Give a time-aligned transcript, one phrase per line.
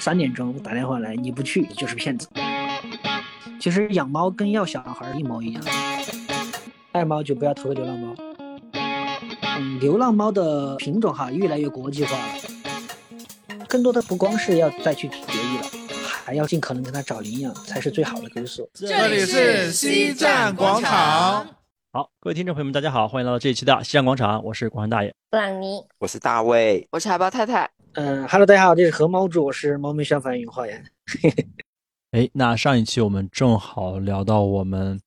[0.00, 2.26] 三点钟打电话来，你不去就是骗子。
[3.60, 5.62] 其实养猫跟要小孩一模一样，
[6.92, 8.14] 爱猫就不要投喂流浪猫。
[9.58, 12.34] 嗯，流浪猫的品种哈越来越国际化了，
[13.68, 15.64] 更多的不光是要再去绝育了，
[16.24, 18.66] 还要尽可能跟它找领养，才是最好的归宿。
[18.72, 21.46] 这里是西站广场。
[21.92, 27.68] 好，各位听众朋友们，大家好，欢迎来到这一期的西站广场，我是广汉大爷，布朗尼，我是大卫，我是海豹太太。
[27.94, 30.84] 嗯哈喽，大家好，这是何猫主，我是猫咪消防员花园。
[32.12, 35.00] 哎，那上一期我们正好聊到我们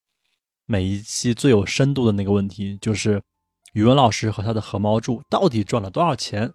[0.66, 3.22] 每一期最有深度的那个问题，就是
[3.72, 6.52] 语文老师和他的河猫柱到底赚了多少钱？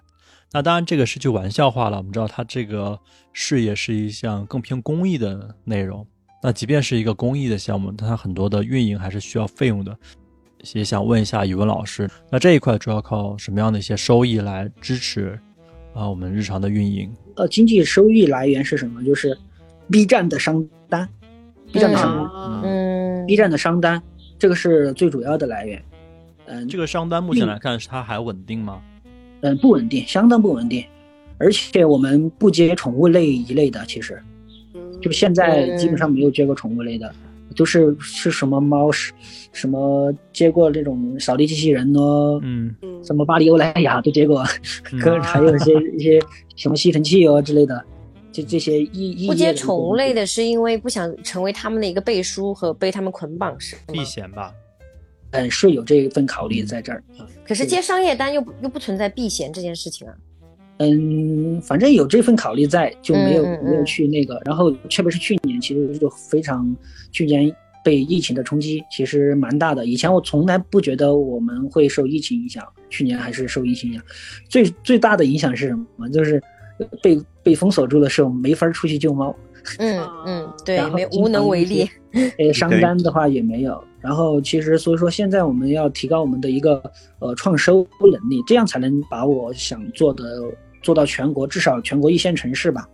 [0.52, 2.98] 那当然这个是句玩笑话了，我们知道他这个
[3.32, 6.06] 事业是一项更偏公益的内容。
[6.42, 9.96] 那即便是一个公益的项目，但它很多的运营还是需要费用的。
[10.74, 15.40] 也想问一下语文老师，那这一块主要靠什么样的一些收益来支持
[15.98, 17.10] 啊我们日常的运营？
[17.36, 19.04] 呃，经济收益来源是什么？
[19.04, 19.36] 就是。
[19.90, 21.08] B 站的商单
[21.72, 24.02] ，B 站的商单，嗯，B 站的商单，
[24.38, 25.82] 这个是最主要的来源。
[26.44, 28.82] 嗯，这个商单目前来看，它还稳定吗？
[29.40, 30.84] 嗯，不稳定，相当不稳定。
[31.38, 34.22] 而且我们不接宠物类一类的，其实，
[35.00, 37.10] 就现在基本上没有接过宠物类的，
[37.56, 39.12] 都是是什么猫是，
[39.52, 42.00] 什么接过这种扫地机器人呢，
[42.42, 44.44] 嗯，什么巴黎欧莱雅都接过，
[45.02, 46.20] 跟还有一些一些
[46.56, 47.84] 什么吸尘器哦之类的。
[48.30, 54.52] 就这些一不接宠物类的是因为不想成为他们的一个背书和被他们捆绑是避嫌吧？
[55.30, 57.02] 嗯，是有这一份考虑在这儿
[57.44, 60.14] 可是接商业单又又不存在避嫌这件事情啊。
[60.78, 64.40] 嗯，反正有这份考虑在，就没有没有去那个。
[64.44, 66.74] 然后特别是去年，其实就非常
[67.12, 67.54] 去年
[67.84, 69.86] 被疫情的冲击其实蛮大的。
[69.86, 74.04] 以前我从来不觉得我们会受疫情影响，去年还是受疫情影响。
[74.48, 76.08] 最最大的影响是什么？
[76.10, 76.42] 就是。
[77.02, 79.34] 被被封锁住的时候，没法出去救猫。
[79.80, 81.90] 嗯嗯，对，没无能为力。
[82.38, 83.82] 呃，商单的话也没有。
[84.00, 86.80] 然后其实，所以说现在我们要提高我们的一个
[87.18, 90.40] 呃创收能力，这样才能把我想做的
[90.82, 92.88] 做到全国，至少全国一线城市吧。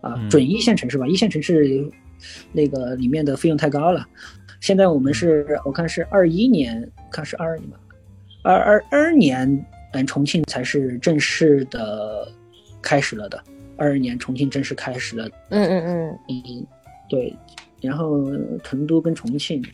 [0.00, 1.84] 啊，准一线城市吧，一线城市
[2.52, 4.06] 那个里面的费用太高了。
[4.60, 7.76] 现在我们是我看是二一年，看是二二年吧，
[8.42, 12.26] 二二二年，嗯，重庆才是正式的。
[12.84, 13.40] 开始了的，
[13.76, 15.28] 二二年重庆正式开始了。
[15.50, 16.66] 嗯嗯嗯嗯，
[17.08, 17.32] 对。
[17.80, 18.24] 然后
[18.64, 19.64] 成都跟重庆，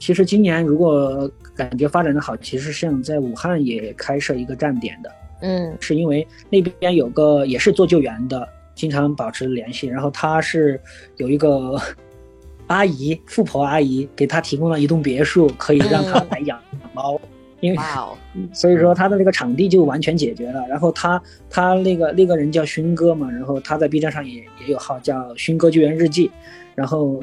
[0.00, 5.12] 其实今年如果感觉发展的好，其实想在武汉也开设一个站点的。
[5.42, 9.86] 嗯，是因为那边有个也是做救援的，经常保持联系。
[9.86, 10.80] 然后他是
[11.18, 11.78] 有一个
[12.68, 16.58] 阿姨，富婆阿姨给他提供了一栋别墅，可以让他来养
[16.94, 17.20] 猫。
[17.60, 17.78] 因为，
[18.52, 20.66] 所以说他的那个场地就完全解决了。
[20.68, 26.30] 然后他他那个那个人叫勋哥嘛，然后他在 B 站上也也有号叫勋哥救援日记。
[26.74, 27.20] 然后，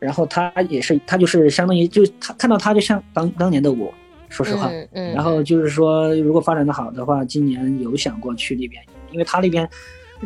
[0.00, 3.94] 然后他也是他就是相当于就他看到他就像当当年的我，
[4.28, 4.70] 说实话。
[4.92, 5.12] 嗯。
[5.14, 9.68] 然后就是说，如果发展的好的话，今年有想过去那边，因为他那边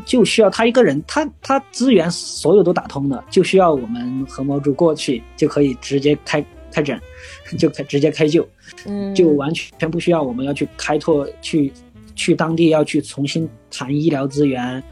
[0.04, 7.00] 就需要他一个人，他他资源所有都打通了，就需要我们和猫主过去就可以直接开开诊。
[7.58, 8.48] 就开直接开救，
[8.86, 11.70] 嗯，就完全不需要我们要去开拓去
[12.14, 14.82] 去当地要去重新谈医疗资源，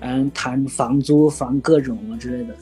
[0.00, 2.54] 嗯，谈房租房各种啊之类的。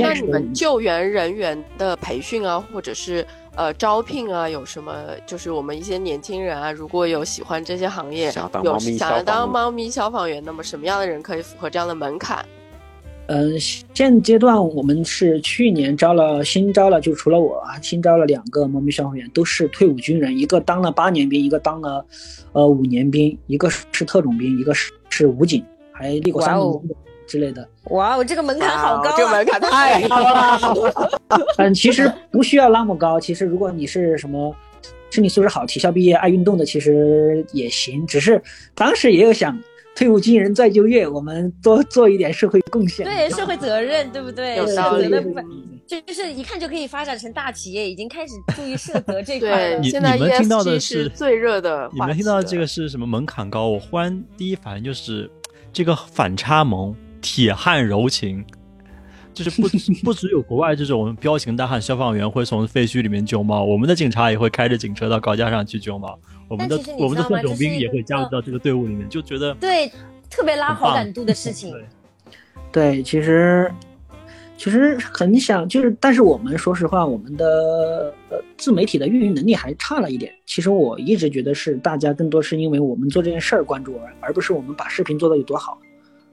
[0.00, 3.24] 那你们救援人员的培训啊，或者是
[3.56, 4.92] 呃招聘啊，有什么？
[5.26, 8.42] 就是我们一些年轻人啊，如果有喜欢这些行业，有想
[9.12, 12.44] 要当猫咪消防员，那么什么样的人可以符合这样的门槛？
[13.26, 22.04] 嗯，现阶段我们是去年招了新招了，就除了我，新招了两个猫咪消防员，都是退伍军人，一个当了八年兵，一个当了
[22.52, 26.82] 呃五年兵，一个是特种兵，一个是是武警，还立过三等
[27.26, 27.66] 之类的。
[27.90, 31.20] 哇我，这个门槛好高，这个门槛太高了。
[31.58, 34.54] 嗯，其实不需要那么高，其实如果你是什么
[35.10, 38.06] 身体素质好、体校毕业、爱运动的，其实也行。
[38.06, 38.42] 只是
[38.74, 39.58] 当时也有想。
[39.96, 44.56] 退伍军人再就业，我们多做一点社会贡献，对社会责任，对不对？
[44.56, 45.46] 有道理的部分，
[45.86, 49.78] 就是一看就可以发展成大企业，已经开始注意社 责这块。
[49.78, 53.68] 你你们听到的是最热的，你们听到的这个是什么门槛高？
[53.68, 55.30] 我忽然第一反应就是
[55.72, 56.92] 这个反差萌，
[57.24, 58.44] 铁汉柔情，
[59.32, 59.66] 就是不
[60.04, 66.18] 不只有国外这种彪形大汉消防员会从废墟里面救猫，我们的警察也会开着警车到高架上去救猫。
[66.48, 69.90] 我们的我们的特种兵也会加入到这个队伍里面，就觉得对
[70.28, 71.74] 特别拉好感度的事情。
[72.70, 73.72] 对，其实
[74.58, 80.30] 其实很想就是，但是我们说实话，我们的呃自媒体的运营能力还差了一点。
[80.44, 85.78] 其实我一直觉得是大家更多是因为我们做这件事儿关注而，而不是我们把视频做的有多好。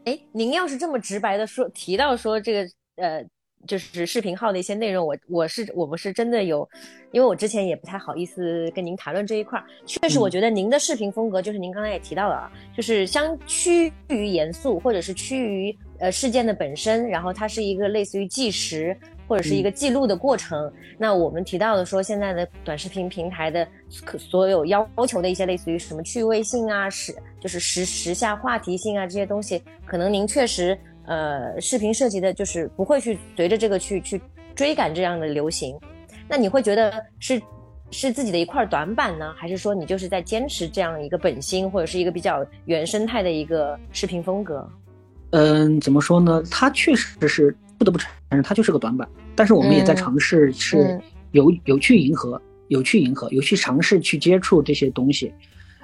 [0.06, 3.25] 哎，您要是这么直白的说提到说这个呃。
[3.68, 6.68] 就是视频号的一些内容，我我是我不是真的有，
[7.12, 9.65] 因为我之前也不太好意思跟您谈论这一块儿。
[9.86, 18.97] 确实，我觉得您的视频风格，就是您刚才也提到了啊，就是相趋于严肃，或者是趋于呃事件的本身，然后它是一个类似于计时
[19.31, 20.69] 或者是一个记录的过程。
[20.98, 23.66] 那我们提到的说，现在的短视频平台的
[24.04, 30.78] 可所有要求的一些类似于什么趣味性啊，时就是时时下话题性啊这些东西，可能您确实。
[31.07, 34.22] 呃，视频涉及的就是不会去随着这个去去
[34.56, 35.75] 追赶这样的流行，
[36.30, 37.42] 那你会觉得是
[37.89, 44.66] 是自己的一块短板呢，还是说你就是在坚持这样一个本心，或者是一个比较原生态的一个视频风格？
[45.31, 46.42] 嗯，怎么说呢？
[46.51, 49.10] 它确实是不得不承认，它就是个短板。
[49.36, 51.00] 但是我们也在尝试，是
[51.31, 55.33] 有有去迎合，有去迎合，有去尝试去接触这些东西。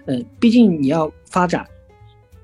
[0.06, 1.66] 嗯，毕竟你要发展。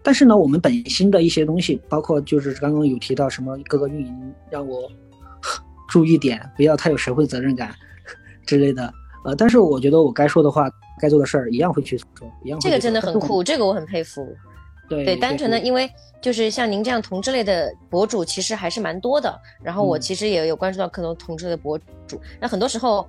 [0.02, 4.92] 但是呢，我们本心的一些东西，包括就是刚刚有提到什么各个运营让我
[5.88, 7.74] 注意点，不要太有社会责任感
[8.46, 8.94] 之类的。
[9.24, 10.70] 呃，但是我觉得我该说的话、
[11.00, 12.60] 该做的事儿一样会去做，一样。
[12.60, 14.28] 这个真的很酷，这个我很佩服。
[14.90, 15.90] 对对，单纯的因为
[16.22, 19.34] 就是像您这样同志类的博主，其实还是蛮多的。
[19.62, 23.08] 然后我其实也有关注到可能同志的博主，那很多时候，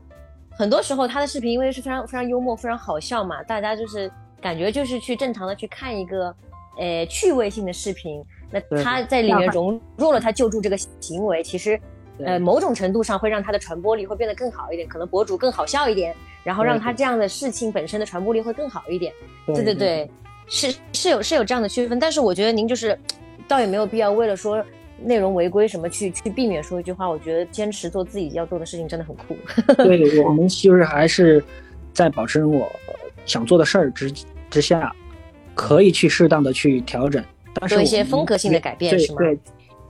[0.51, 4.11] 很多时候他的视频因为是非常非常幽默、非常好笑嘛，大家就是
[4.41, 6.35] 感觉就是去正常的去看一个。
[6.77, 8.21] 呃，趣味性的视频，
[8.51, 11.81] 那他在里面融入了他救助这个行为，其实，
[12.19, 16.13] 呃，某种程度上会让他的传播力会变得更好一点，可能博主更好笑一点，
[16.43, 19.13] 然后让他这样的事情本身的传播力会更好一点。
[19.47, 20.11] 对对对，
[20.47, 22.99] 是是有是有这样的区分，但是我觉得您就是，
[23.49, 24.65] 倒也没有必要为了说
[25.03, 29.37] 内容违规什么去去避免说一句话，我觉得坚持做自己要做的事情真的很酷。
[29.85, 31.43] 对我们就是还是
[31.93, 32.71] 在保持我
[33.27, 34.13] 想做的事儿之
[34.51, 34.95] 之下。
[35.57, 37.23] 可以去适当的去调整，
[37.69, 39.19] 做一些风格性的改变，是吗？
[39.19, 39.39] 对，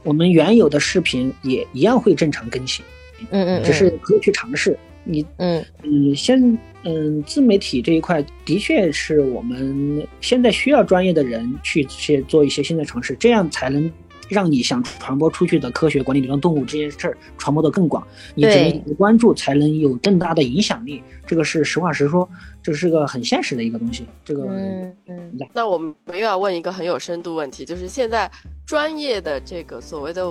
[0.03, 2.85] 我们原有的视频也一样会正常更新，
[3.31, 4.79] 嗯嗯，只是可以去尝试。
[5.05, 13.91] 你，嗯你，先，嗯，自媒体这一块的确是我们现在需要专业的人去去做一些新的尝试，这样才能。
[14.31, 18.05] 让你想传播出去的科学管理流浪动物这件事儿传播的更广，
[18.35, 21.03] 你只有关注才能有更大的影响力。
[21.27, 22.27] 这个是实话实说，
[22.63, 24.07] 这是个很现实的一个东西。
[24.25, 25.39] 这个，嗯嗯。
[25.53, 28.29] 那我们又要问一个很有深度问题，就是现在
[28.65, 30.23] 专业的这个所谓的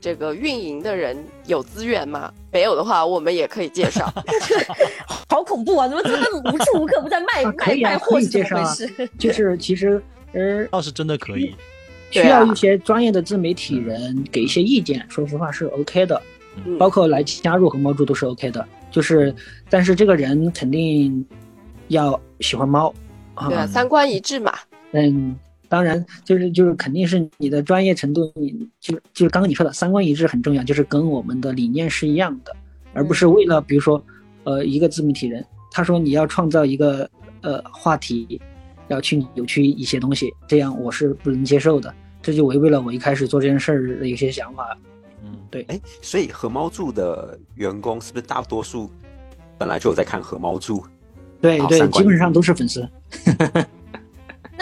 [0.00, 1.16] 这个运营的人
[1.46, 2.32] 有资源吗？
[2.52, 4.12] 没有的话，我们也可以介绍。
[5.28, 5.86] 好恐怖啊！
[5.88, 6.18] 怎么怎么
[6.52, 8.20] 无处无刻不在卖 卖卖货？
[8.20, 8.74] 介绍啊，
[9.18, 10.02] 就是其实，
[10.32, 11.54] 呃，倒是真的可以。
[12.10, 16.20] 需要一些专业的自媒体人给一些意见，说实话是 OK 的，
[16.78, 18.66] 包括来加入和猫助都是 OK 的。
[18.90, 19.34] 就是，
[19.68, 21.22] 但是这个人肯定
[21.88, 22.94] 要喜欢猫，
[23.48, 24.54] 对啊，三观一致嘛。
[24.92, 32.54] 嗯，当然就是就是肯定是你的专业程度，你就就是刚刚你说的三观一致很重要，就是跟我们的理念是一样的，
[32.92, 34.02] 而不是为了比如说，
[34.44, 37.08] 呃，一个自媒体人他说你要创造一个
[37.42, 38.40] 呃话题。
[38.90, 44.78] 要去扭曲一些东西，这样我是不能接受的，这就违背了我一开始做这件事儿的一些想法。
[45.22, 45.60] 嗯，对。
[45.68, 48.90] 哎，所以和猫住的员工是不是大多数
[49.58, 50.82] 本来就有在看和猫住？
[51.38, 52.88] 对对，基本上都是粉丝。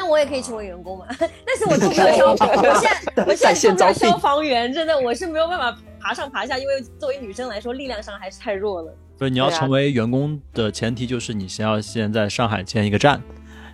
[0.07, 1.07] 那我也可以成为员工嘛？
[1.19, 8.95] 但是我做不了消防，我现在 我现在做不了消防员，真的我是没有办法爬上爬下，因为作为女生来说，力量上还是太弱了。
[9.19, 13.21] 不是，你要成为员工的前提就是你先要先在上海建一个站。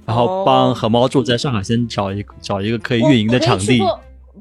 [0.04, 3.80] 然后帮和猫住在上海先找一找一个可以运营的场地。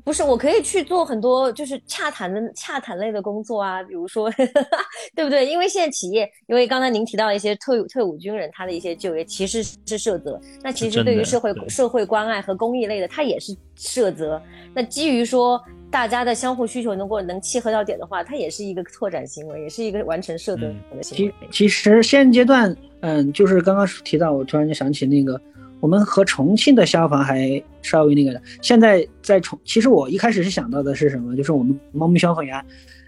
[0.04, 4.30] 不是，我可以去做很多就是洽谈的洽谈类的工作啊，比如说，
[5.16, 5.46] 对不对？
[5.46, 14.42] 因为现在企业，因为刚才您提到一些退伍退伍军人他的一些就业其实是涉责，那其实对于社会社会关爱和公益类的，他也是涉责。
[14.74, 20.62] 那基于说大家的相互需求能够能契合到点的话，它也是一个拓展行为，也是一个完成社责
[20.96, 21.34] 的行为。
[21.42, 25.40] 其其实现阶段，嗯，就是刚刚提到，我突然就想起那个。
[25.82, 31.36] 我们和重庆的消防还稍微那个的，现在在重，其实我一开始是想到的是什么？
[31.36, 32.64] 就是我们猫咪消防员，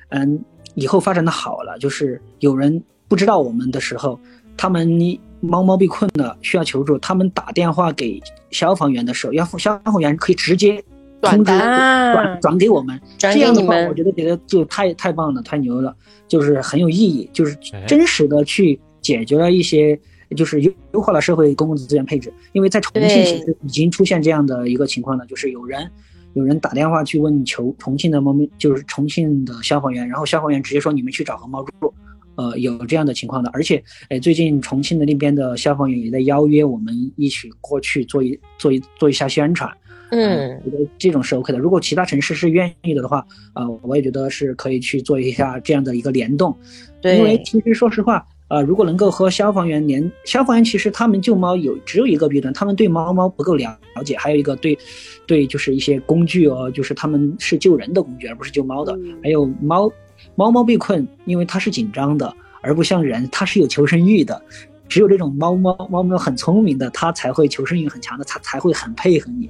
[0.10, 4.20] 嗯，以后发展的好了，就是有人不知道我们的时候，
[4.58, 5.00] 他们
[5.40, 10.84] 猫猫被困了需要求助，他们打电话给消防员的时候，要消防员可以直接
[11.22, 15.96] 通知转转给我们，这样的话，我觉得觉得就太太棒了，太牛了，
[16.28, 17.56] 就是很有意义，就是
[17.88, 20.00] 真实的去解决了一些。
[20.34, 25.90] 就是优优化了社会公共资源配置，因为在重庆其实已经出现这样的一个情况了，就是有人
[26.34, 31.94] 有人打电话去问求重庆的猫咪，就是重庆的消防员，然后消防员直接说你们去找和猫住，
[32.36, 39.72] 呃，有这样的情况的，而且，哎，最近重庆的那边的消防员也在邀约我们一起过去做一做一做一下宣传，
[40.10, 41.60] 嗯，我觉得这种是 OK 的。
[41.60, 43.24] 如果其他城市是愿意的的话，
[43.54, 46.58] 呃，我也觉得是可以去做一下这样的一个联动。
[47.00, 54.78] 对，因为其实说实话，呃，如果能够和消防员联，消防员其实他们救猫有只有一个弊端，他们对猫猫不够了了解，还有一个对，
[55.26, 58.96] 对就是一些工具哦，就是他们是救人的工具，而不是救猫的。
[59.24, 59.92] 还有猫，
[60.36, 62.32] 猫猫被困，因为它是紧张的，
[62.62, 64.40] 而不像人，它是有求生欲的。
[64.88, 69.50] 只有这种猫猫猫猫很聪明的，它才会求生欲很强的，它才会很配合你。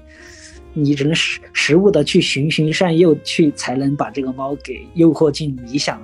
[0.71, 6.01] 你只能实实物的去循循善诱，去才能把这个猫给诱惑进理想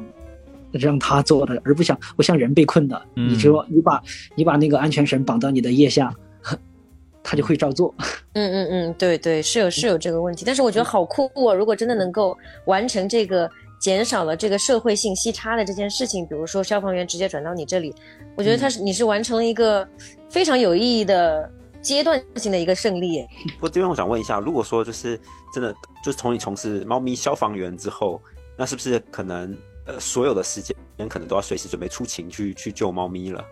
[0.71, 3.01] 让他做的，而不想不像人被困的。
[3.15, 4.01] 你说你把
[4.35, 6.13] 你把那个安全绳绑到你的腋下，
[7.23, 7.93] 他就会照做。
[8.33, 11.53] 嗯嗯嗯，对对，是有是有这个问题，但是我觉得好酷哦！
[11.53, 13.49] 如果真的能够完成这个
[13.79, 17.93] 减少了这个社会信息差的这件事情，比如说消防员直接转到你这里，
[18.35, 19.87] 我觉得他是你是完成了一个
[20.29, 21.49] 非常有意义的。
[21.81, 23.25] 阶段性的一个胜利。
[23.53, 25.17] 不过这边我想问一下，如果说就是
[25.53, 25.73] 真的，
[26.03, 28.21] 就是从你从事猫咪消防员之后，
[28.57, 29.57] 那是不是可能
[29.89, 30.75] 呃所有的时间
[31.09, 33.43] 可能都要随时准备出勤去去救猫咪了？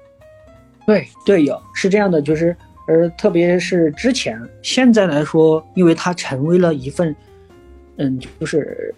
[0.86, 2.56] 对对，有是这样的，就是
[2.88, 7.16] 呃特别是之前，现在来说，因为它成为了一份，
[7.98, 8.94] 嗯，就是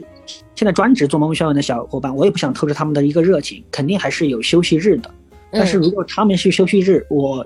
[0.56, 5.10] 现在专职做猫咪消防的小伙伴，我也不想透支他们的一个热情，肯定还是有休息日的。
[5.52, 7.46] 但是如果他们是休息日，我。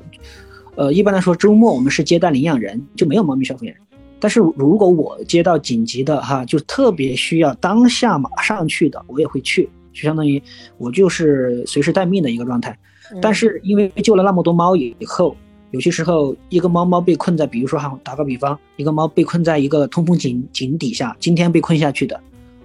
[0.75, 3.77] 呃，一般来说，周末我们是接待领养人，就没有猫咪消防员。
[4.19, 10.41] 但是如果我接到紧急的哈，就特别需要当下马上去的，我也会去，就相当于
[10.77, 12.77] 我就是随时待命的一个状态。
[13.21, 15.35] 但是因为救了那么多猫以后，
[15.71, 22.19] 有些时候一个猫猫被困在，比如说哈，打个比方，一个猫被困在一个通风井井底下，今天被困下去的，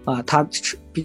[0.05, 0.47] 啊，它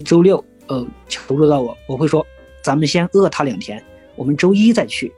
[0.06, 2.26] 周六呃求助到我，我会说，
[2.62, 3.84] 咱们先饿它两天，
[4.16, 5.12] 我们周一再去。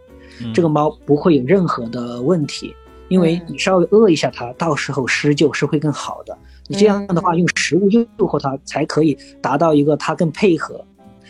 [0.54, 2.74] 这个猫不会有任何的问题，
[3.10, 6.38] 因为你稍微饿一下它，到时候施救是会更好的。
[6.68, 10.84] 你这样的话，用食物诱惑它，才可以达到一个它更配合。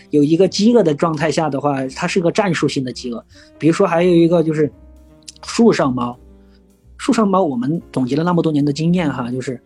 [0.10, 3.26] 有一个饥饿的状态下的话，它是个战术性的饥饿。
[3.58, 4.72] 比如说，还有一个就是
[5.44, 6.18] 树上猫，
[6.98, 9.62] 树上猫我们总结了那么多年的经验哈，就是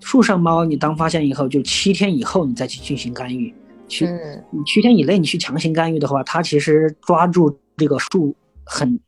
[0.00, 3.54] 树上猫，你当发现以后，就七天以后你再去进行干预。
[3.88, 4.06] 去，
[4.50, 8.34] 你七天以内你去强行干预的话，它其实抓住这个树。
[8.64, 9.00] 很，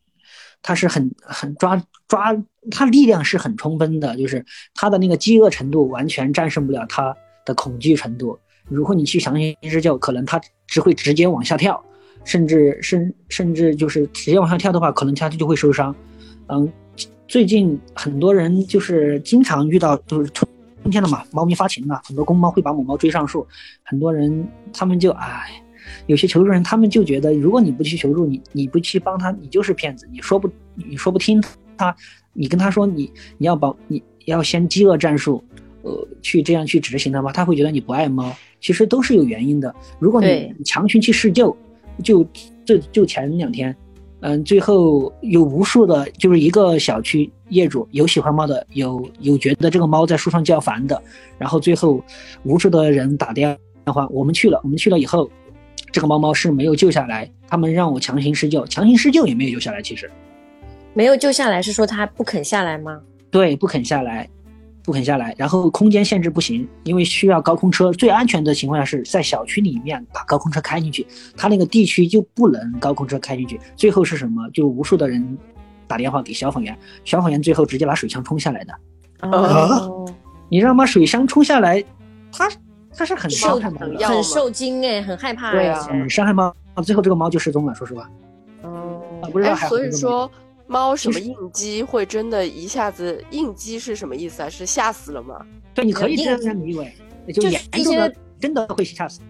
[0.61, 2.35] 它是很很抓抓，
[2.69, 7.15] 它力量是很充分的，就是它的那个饥饿程度完全战胜不了它
[7.45, 8.37] 的恐惧程度。
[8.67, 11.83] 如果你去强行施救，可能它只会直接往下跳，
[12.23, 15.95] 甚至甚甚至就是直接往下跳的话，可能它就会受伤。
[16.47, 16.71] 嗯，
[17.27, 20.49] 最近很多人就是经常遇到，就是春
[20.81, 23.47] 春天了嘛，猫咪发情了，很多公猫会把母猫追上树，
[23.83, 25.61] 很多人他们就唉。
[26.07, 30.07] 有些求助人，他们就觉得，如果你不去求助，你你不去帮他，你就是骗子。
[30.11, 31.41] 你说不，你说不听
[31.77, 31.95] 他，
[32.33, 35.43] 你跟他说你你要保，你要先饥饿战术，
[35.85, 38.35] 呃，去这样去执行的话，他会觉得你不爱猫。
[38.59, 39.73] 其实都是有原因的。
[39.99, 41.55] 如果你强行去施救，
[42.03, 42.25] 就
[42.65, 43.75] 就就前两天，
[44.21, 50.99] 嗯，最后有无数的，就是一个小区业主有喜欢猫的，有有觉得这个猫在树上叫烦的，
[51.37, 52.03] 然后最后
[52.43, 55.29] 无数的人打电话，我们去了，我们去了以后。
[55.91, 59.81] 这个猫猫是没有救下来，他们让我强行施救，强行施救也没有救下来。
[59.81, 60.11] 其实，
[60.93, 62.99] 没有救下来是说它不肯下来吗？
[63.31, 64.27] 对，不肯下来，
[64.85, 65.33] 不肯下来。
[65.37, 67.91] 然后空间限制不行，因为需要高空车。
[67.91, 73.59] 最安全的情况下是在小区里面把高空车开进去，它那个地区就不能高空车开进去。
[73.75, 74.49] 最后是什么？
[74.51, 75.37] 就无数的人
[75.87, 78.73] 打电话给消防员，消防员最后直接拿水枪冲下来的。
[79.27, 80.05] 哦，
[80.49, 81.83] 你让把水枪冲下来，
[82.31, 82.49] 他。
[82.97, 85.51] 他是很伤害猫，很受惊哎，很害怕。
[85.51, 87.75] 对啊，很伤害猫，最后这个猫就失踪了。
[87.75, 88.09] 说实话，
[88.61, 89.01] 哦，
[89.33, 89.67] 不知道还。
[89.67, 90.31] 所以说，
[90.67, 94.49] 猫什么应激会真的一下子应激是什么意思啊？
[94.49, 95.45] 是吓死了吗？
[95.73, 96.93] 对，你可以这样理解，
[97.33, 99.21] 就严重的真的会吓死。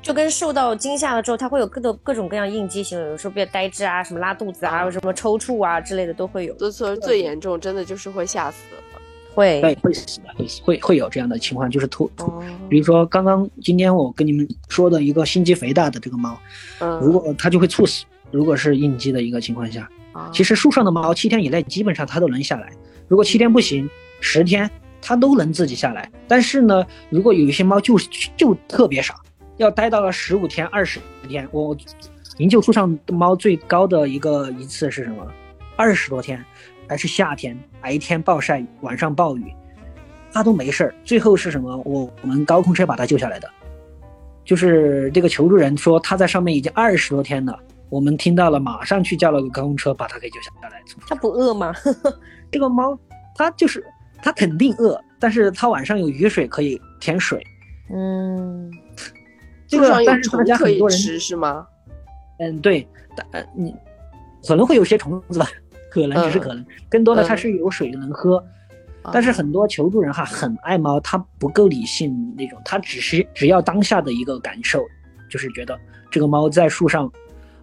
[0.00, 6.56] 就跟受到惊吓了之后，它会有各种各种各样应激行为，有时候变呆滞啊，什么拉肚子啊，有什么抽搐啊之类的都会有。
[6.58, 8.58] 所以说最严重，真的就是会吓死。
[9.34, 16.36] 会对会死的，会会会有这样的情况，就是突突，比如说刚刚今天我跟你们说的一个心肌肥大的这个猫，
[16.80, 19.88] 嗯，如果它就会猝死，如果是应激的一个情况下，
[20.32, 22.70] 其实树上的猫七天以内基本上它都能下来，
[23.08, 23.88] 如果七天不行，
[24.20, 24.70] 十天
[25.00, 27.98] 它都能自己下来，但是呢，如果有一些猫就
[28.36, 29.14] 就特别傻，
[29.56, 31.76] 要待到了十五天、二十天，我
[32.38, 35.26] 营救树上的猫最高的一个一次是什么？
[35.76, 36.44] 二十多天。
[36.90, 39.52] 还是夏天，白天暴晒，晚上暴雨，
[40.32, 40.94] 它都没事儿。
[41.04, 41.76] 最后是什么？
[41.84, 43.50] 我我们高空车把它救下来的，
[44.42, 47.60] 就是这个求助人说他在上面已经二十多天了。
[47.90, 50.82] 我们听到了，马上去叫了个高空车把它给救下来。
[51.06, 51.74] 它不饿吗？
[52.50, 52.98] 这个猫，
[53.34, 53.84] 它就是
[54.22, 57.42] 它肯定饿，但是它晚上有雨水可以舔水。
[57.90, 58.70] 嗯，
[59.66, 61.66] 这个但是大家很多人吃是吗？
[62.38, 63.74] 嗯，对，但你
[64.46, 65.46] 可能会有些虫子吧，
[65.90, 68.44] 可能只是可能，更多的它是有水能喝。
[69.10, 74.84] 但是很多求助人哈很爱猫，他不够理性那种，他只是只要当下的一个感受，
[75.30, 75.78] 就是觉得
[76.10, 77.10] 这个猫在树上，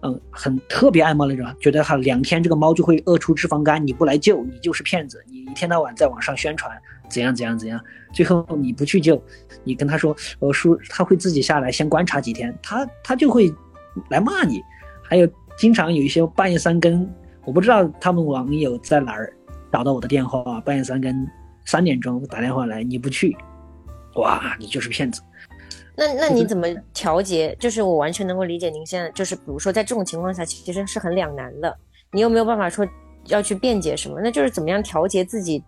[0.06, 6.70] 嗯，很特别爱猫那种，觉得哈两天这个猫就会饿出脂肪肝，你不来救你就是骗子，你一天到晚在网上宣传
[7.08, 7.80] 怎样怎样怎样，
[8.12, 9.20] 最后你不去救，
[9.64, 13.52] 你跟他说呃树他会自己下来先观察几天，他他就会
[14.10, 14.62] 来骂你，
[15.02, 17.08] 还有经常有一些半夜三更，
[17.44, 19.32] 我不知道他们网友在哪儿。
[19.72, 21.28] 找到我的电话，半夜三更
[21.66, 23.36] 三点钟打电话来，你不去，
[24.14, 25.20] 哇，你就是骗子。
[25.96, 27.56] 那那你怎么调节？
[27.58, 31.74] 就是我完全能够理解您现在，就是比如说在这种情况下，其实是很两难的。
[32.12, 32.86] 你有没有办法说
[33.28, 34.20] 要去辩解什么？
[34.22, 35.62] 那就是怎么样调节自己，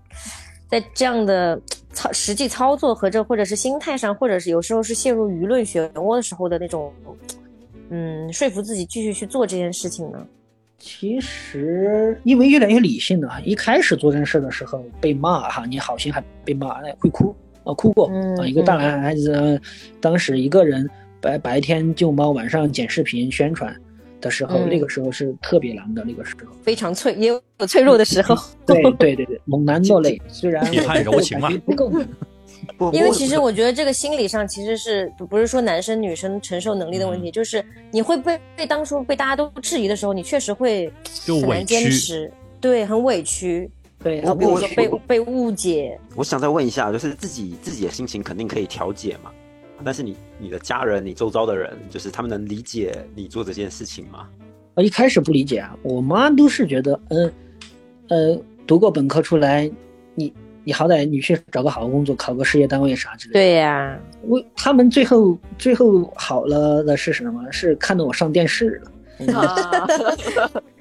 [0.69, 1.61] 在这样的
[1.93, 6.93] 操实际操作和这或者是心态上，或者是有时候是陷入舆论漩涡的时候的那种，
[7.91, 10.27] 嗯，说服自己继续去做这件事情呢？
[10.79, 13.41] 其实，因为越来越理性了。
[13.45, 17.35] 一开始做这件事的时候被骂哈，你好心还被骂，会哭
[17.69, 18.47] 啊，哭过啊。
[18.47, 19.61] 一个大男孩子，
[20.01, 20.89] 当时一个人
[21.21, 23.75] 白白天救猫，晚上剪视频宣传
[24.21, 28.35] 的时候，那个时候是特别难的，那个时候非常脆，也有脆弱的时候。
[28.67, 31.93] 对对对对，猛男落泪，虽然也太柔情了， 不够。
[32.93, 40.93] 因为其实我觉得这个心理上其实是不是说男生女生承受能力的问题，就是你会被被当初被大家都质疑的时候，你确实会
[41.27, 43.71] 很难坚持，对，很委屈，
[44.03, 45.99] 对，比如说被被误解。
[46.15, 49.31] 我想再问一下，就是自己自己的心情肯定可以调节嘛，
[49.85, 54.29] 但是你你的家人、你周遭的人，就是他们能理解你做这件事情吗？
[54.75, 57.33] 我一开始不理解啊，我妈都是觉得，嗯，
[58.09, 59.71] 呃，读过本科出来，
[60.15, 60.33] 你。
[60.65, 63.41] 你好歹你去找个好工作，考个事业单位啥之类的。
[63.41, 67.41] 对呀，我他们最后最后好了的是什么？
[67.51, 68.93] 是看到我上电视了。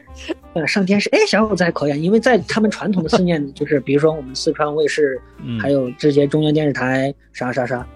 [0.53, 5.21] 呃，上电视，哎，小伙子还可以，因为在他们传统的思念，就是比如说我们四川卫视，
[5.59, 7.87] 还有这些中央电视台，啥啥啥，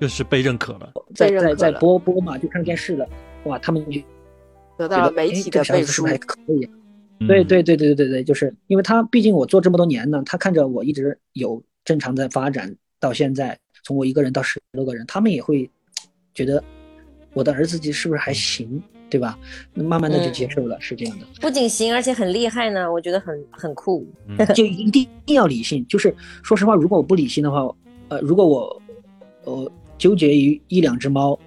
[0.00, 3.08] 就是被认可了，在在在播播嘛，就看电视了。
[3.44, 4.00] 哇，他们就
[4.76, 6.68] 得到了媒体的背书，还可以。
[7.26, 15.68] 对对对对对对对，就是因为他毕竟我做这么多年呢，他看着我一直有正常在发展到现在，从我一个人到十多个人，他们也会
[16.32, 16.62] 觉得
[17.32, 19.38] 我的儿子是不是还行，对吧？
[19.74, 21.26] 那慢慢的就接受了，是这样的。
[21.40, 24.06] 不仅行，而且很厉害呢，我觉得很很酷。
[24.54, 27.68] 就一定一定要理性，就是说实话，如果我不理性的话，
[28.08, 28.82] 呃，如果我
[29.44, 31.38] 呃纠结于一两只猫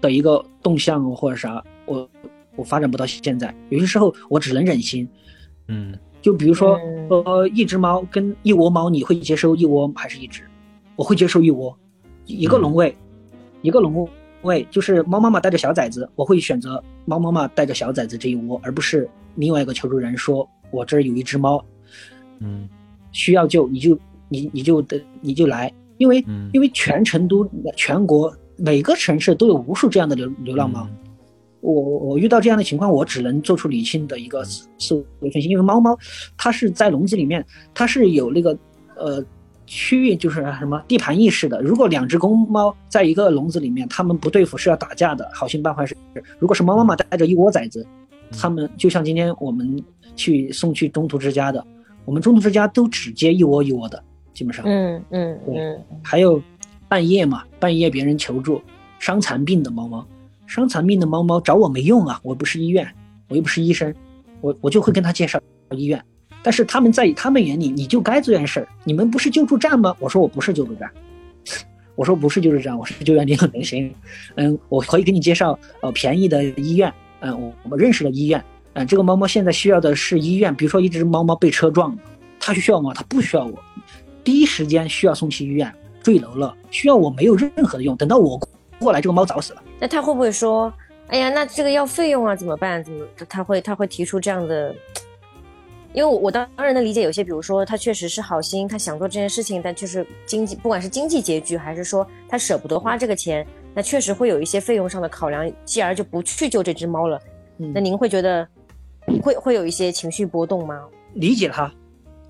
[0.00, 2.08] 的一个动向或者啥，我。
[2.56, 5.08] 我发展不到现在，有些时候我只能忍心，
[5.66, 10.44] 嗯，就比如说，呃，一只猫跟一窝猫，你会接受一窝还是一只？
[10.94, 11.76] 我会接受一窝，
[12.26, 12.96] 一个笼位，
[13.60, 14.08] 一个笼
[14.44, 21.64] 位，就是猫妈妈带着小崽子，我会选择猫妈妈带着小崽子这一窝，而不是另外一个求助人说，我这儿有一只猫，
[22.38, 22.68] 嗯，
[23.12, 30.88] 需要救，你就你你就得你就来，因为因为全成都全国每个城市都有无数这样的流流浪猫。
[31.60, 35.98] 我我遇到这样的情况，我只能做出理性的一个思维分析，因为猫猫
[36.36, 38.54] 它是在笼子里面，它是有那个
[38.96, 39.24] 呃
[39.66, 41.60] 区域，就是什么地盘意识的。
[41.62, 45.96] 如果两只公猫在一个笼子里面，它们不对付是要打架的，好心办坏事。
[46.38, 47.86] 如果是猫妈妈带着一窝崽子，
[48.30, 49.82] 它们就像今天我们
[50.16, 51.64] 去送去中途之家的，
[52.04, 54.64] 我们中途之家都只接一窝一窝的，基本上。
[54.66, 55.82] 嗯嗯嗯。
[56.02, 56.42] 还有
[56.88, 58.60] 半夜嘛，半夜别人求助
[58.98, 60.06] 伤残病的猫猫。
[60.46, 62.86] 伤残病的猫猫找我没用啊，我不是医院，
[63.28, 63.92] 我又不是医生，
[64.42, 66.04] 我我就会跟他介绍医院。
[66.44, 68.68] 但是他们在他们眼里，你就该做件事儿。
[68.84, 69.96] 你们不是救助站吗？
[69.98, 70.88] 我说我不是救助站，
[71.96, 73.92] 我说不是救助站，我是救援点能行。
[74.36, 78.44] 嗯，我可以给你介绍呃便宜的医院，嗯，我我们认识的医院。
[78.74, 82.02] 嗯，这个猫猫现在需要的是医院，比如说一只猫猫被车撞了，
[82.38, 82.92] 它需要吗？
[82.94, 83.58] 它不需要我，
[84.22, 87.96] 第一时间需要送去医院，坠楼了，需要我没有任何的用。
[87.96, 88.38] 等到我。
[88.80, 89.62] 过来，这个猫早死了。
[89.78, 90.70] 那他会不会说
[91.06, 92.82] ：“哎呀，那这个要费用啊，怎么办？
[92.82, 94.74] 怎么？”他会他会提出这样的，
[95.94, 107.20] 因为我我当然能理解，有些比如说他确实是好心，他想做这件事情，但就是经济，不管是经济拮据，还是说他舍不得花这个钱，那确实会有一些费用上的考量，继而就不去救这只猫了。
[107.56, 108.46] 那您会觉得
[109.22, 110.82] 会会有一些情绪波动吗？
[111.14, 111.72] 理解他，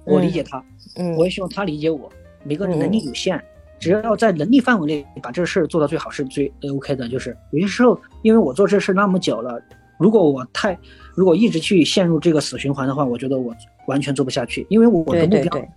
[0.04, 0.62] 我理解他，
[0.96, 2.12] 嗯，我也希望他理解我。
[2.42, 3.42] 每个人能力有限。
[3.80, 7.08] 只要在能力范围内把这个事儿做到最好是最 OK 的。
[7.08, 9.60] 就是有些时候，因为我做这事那么久了，
[9.98, 10.78] 如果我太
[11.14, 13.54] 如果一直去陷入这个死循环的话，我觉得我
[13.86, 14.66] 完全做不下去。
[14.68, 15.68] 因为我的目标，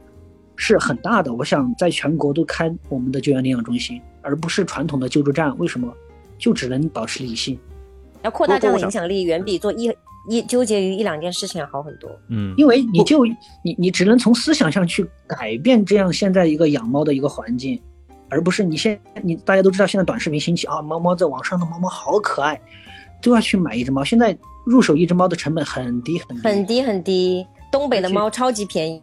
[0.55, 1.33] 是很大的。
[1.33, 5.57] 我想在全国都开我们的救援领养中心，而不是传统的救助站。
[5.57, 5.93] 为什么？
[6.37, 7.57] 就只能保持理性。
[8.23, 9.91] 要扩大这样的影响力，远比做一
[10.29, 12.09] 一纠结于一两件事情要好很多。
[12.29, 17.81] 嗯，因为你就你你只能从思想上去改变这样现在一个养猫的一个环境，
[18.29, 22.59] 而不是你现你大家都知道现在短视频兴起啊，猫猫在网上的猫猫好可爱，
[23.21, 24.03] 都要去买一只猫。
[24.03, 29.01] 现在入手一只猫的成本很低很低很低很低，东北的猫超级便宜。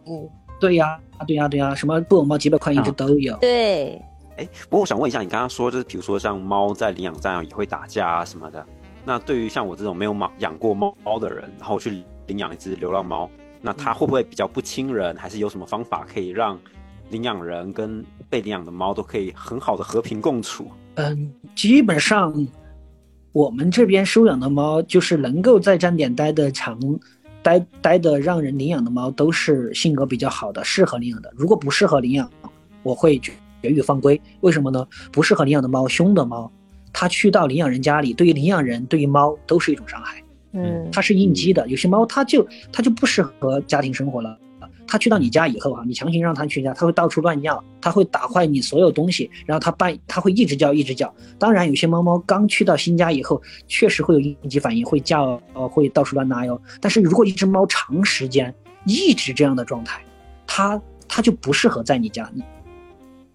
[0.59, 3.35] 对呀对呀对呀，什么布偶猫几百块一只都有。
[3.37, 4.01] 对，
[4.37, 8.65] 哎，不过我想问一下，你刚刚说就是比如说像猫在领养站也会打架啊什么的。
[9.03, 13.29] 那对于像我这种没有猫养过猫猫的人，然后去领养一只流浪猫，
[13.61, 15.15] 那它会不会比较不亲人？
[15.15, 16.59] 还是有什么方法可以让
[17.09, 20.67] 领养人跟被领养的猫都可以很好的和平共处？
[20.95, 22.33] 嗯，基本上
[23.35, 26.79] 我们这边收养的猫，就是能够在站点待的长、
[27.43, 31.29] 待待的让人领养的猫，都是性格比较好的，适合领养的。
[31.35, 32.31] 如果不适合领养，
[32.81, 34.19] 我会绝育放归。
[34.39, 34.87] 为什么呢？
[35.11, 36.49] 不适合领养的猫，凶的猫。
[36.93, 40.23] 它去到领养人家里，对于领养人，对于猫都是一种伤害。
[40.53, 41.67] 嗯，它是应激的。
[41.67, 44.39] 有些猫它就它就不适合家庭生活了。
[44.87, 51.13] 它去到你家以后啊，你强行让它去家，它会到处乱尿，它会打坏你所有东西，然后它半它会一直叫一直叫。
[51.39, 56.61] 当然，有些猫猫刚去到新家以后，确实会有应激反应，会叫呃会到处乱拉哟。
[56.79, 58.53] 但是如果一只猫长时间
[58.85, 60.01] 一直这样的状态，
[60.45, 62.29] 它它就不适合在你家。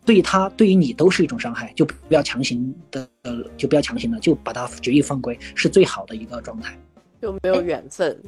[0.06, 6.76] 对于他，对于你都是一种伤害，就不要强行的，呃，就不要强行的，就把它绝育放归，是最好的一个状态。
[7.20, 8.18] 有没有缘分？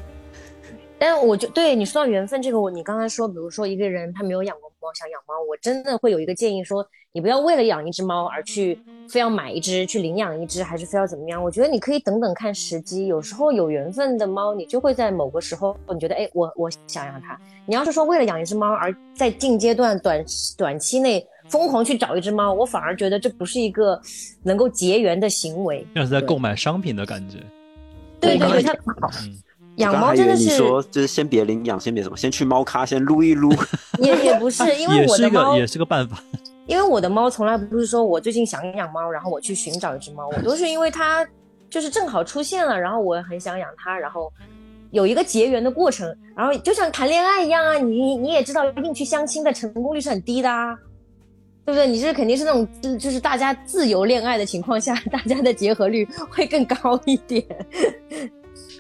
[1.02, 11.42] 但我就对你说到缘分这个，我你刚才说，比如说一个人他没有养过猫，想养猫，我真的会有一个建议说，你不要为了养一只猫而去非要买一只，去领养一只，还是非要怎么样？
[11.42, 17.36] 我觉得你可以等等看时机，有时候有缘分的猫，你就会在某个时候，你觉得哎，我我想养它。
[17.66, 20.24] 你要是说为了养一只猫而在近阶段短
[20.56, 21.26] 短期内。
[21.48, 24.00] 疯狂去找一只猫，我反而觉得这不是一个
[24.44, 27.38] 能够结缘的行为，像是在购买商品的感觉。
[28.20, 28.72] 对对对，它
[29.82, 33.52] 养猫真的是说就是先别领养，先别什么，先去猫咖先撸一撸。
[33.98, 36.22] 也也不是，因为我的猫也是个办法。
[36.66, 41.26] 因为我的猫从来不是说我最近想养猫，然后我去寻找一只猫，我都是因为它
[41.68, 44.32] 就是正好出现了，然后我很想养它，然后
[44.90, 50.78] 有一个结缘的过程，然后就像谈恋爱一样啊，你你也知道，一定去相亲的成功率是很低的啊。
[51.64, 51.86] 对不对？
[51.86, 57.44] 你这肯定是那种，就是大家自由恋爱的情况下，大家的结合率会更高一点。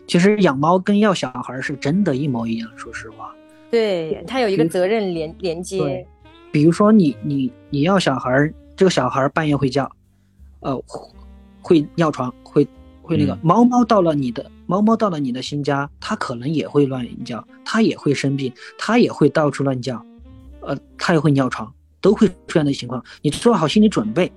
[0.06, 3.34] 其实养猫跟要小孩是真的一模一样，说实话。
[3.70, 6.06] 对，它有一个责任连连接。
[6.50, 9.90] 比如说你你你要小孩，这个小孩半夜会叫，
[10.60, 10.78] 呃，
[11.60, 12.66] 会尿床，会
[13.00, 13.38] 会那个。
[13.42, 20.04] 猫猫到了你的猫猫到了你的新家，它可能也会乱叫，它也会生病，它也会到处乱叫，
[20.60, 21.72] 呃，它也会尿床。
[22.02, 24.32] 都会出现的情况，你做好心理准备，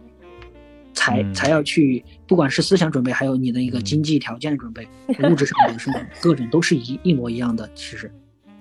[0.95, 4.88] 才才要去，不管是思想准备，还有你的一个经济条件的准备，
[5.29, 7.69] 物质上的是各种都是一一模一样的。
[7.75, 8.12] 其实，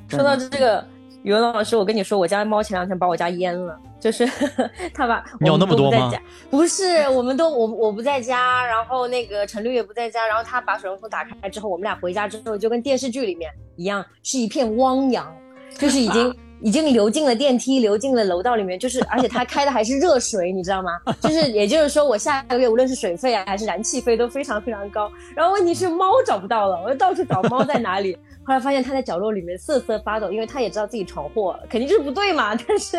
[0.09, 0.87] 说到这个，
[1.23, 4.29] 语文老师，我跟你说，我家猫前两天把我家淹了，就是
[4.93, 6.13] 他把有那么多吗？
[6.51, 15.33] 不是，我们都我我不在家，然后那个陈绿也不在家，然后他把水龙头打开之后，我们俩回家之后就跟电视剧里面一样，是一片汪洋，
[15.79, 16.35] 就是已经。
[16.61, 20.99] 已经流进了电梯，流进了楼道里面，就是而且它开的还是热水，你知道吗？
[21.21, 25.11] 就是也就是说，我下个月无论是水费啊还是燃气费都非常非常高。
[25.35, 28.17] 然后问题是猫找不到了，我就到处找猫在哪里。
[28.47, 32.55] 后来发现它在角落里面瑟瑟发抖，因为它也知道自己闯祸，肯定就是不对嘛。
[32.55, 32.97] 但是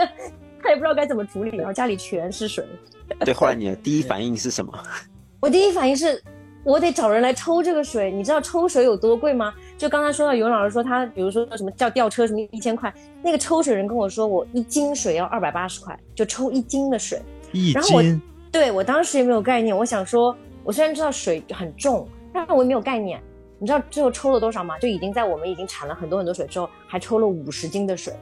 [0.61, 2.65] 它也不知道该怎么处理，然后家里全是水。
[3.19, 4.71] 对，后来你的第一反应是什么？
[5.39, 6.21] 我第一反应是。
[6.63, 9.53] 我得找人来抽这个水，你知道抽水有多贵吗？
[9.77, 17.21] 就刚才说到尤老师说他，比如说什么叫吊车什么一千块，那个抽水人跟我说我一斤水要二百八十块，就抽一斤的水。
[17.51, 18.21] 一斤。
[18.51, 23.21] 对我当时也没有概念，我想说，我虽然知道水很重，但我也没有概念。
[23.59, 24.79] 你知道最后抽了多少吗？
[24.79, 28.13] 就已经在我们已经产了很多很多水之后，还抽了五十斤的水。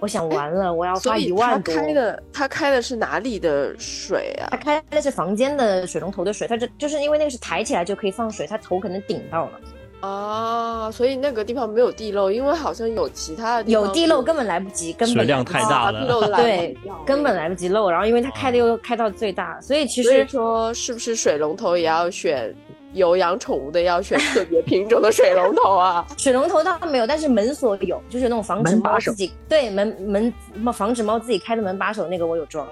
[0.00, 1.74] 我想完了，我要花一万多。
[1.74, 4.48] 他开的他开的是哪里的水啊？
[4.50, 9.60] 他开的是房间的水龙头的水，他这就是因为那个是抬起来就可以放水，他头可能顶到了。
[10.02, 17.90] 啊，所以那个地方没有地漏，因为好像有其他的地有地漏根本来不及，根本水量太大了，对，根本来不及漏。
[17.90, 22.54] 然后因为它开的又开到最大，所以其实说是不是水龙头也要选？
[22.94, 30.34] 有养宠物的要选特别品种的水龙头啊， 水龙头倒没有，但是门锁有，就是那种防止猫自己对门门
[30.74, 32.68] 防止猫自己开的门把手那个我有装。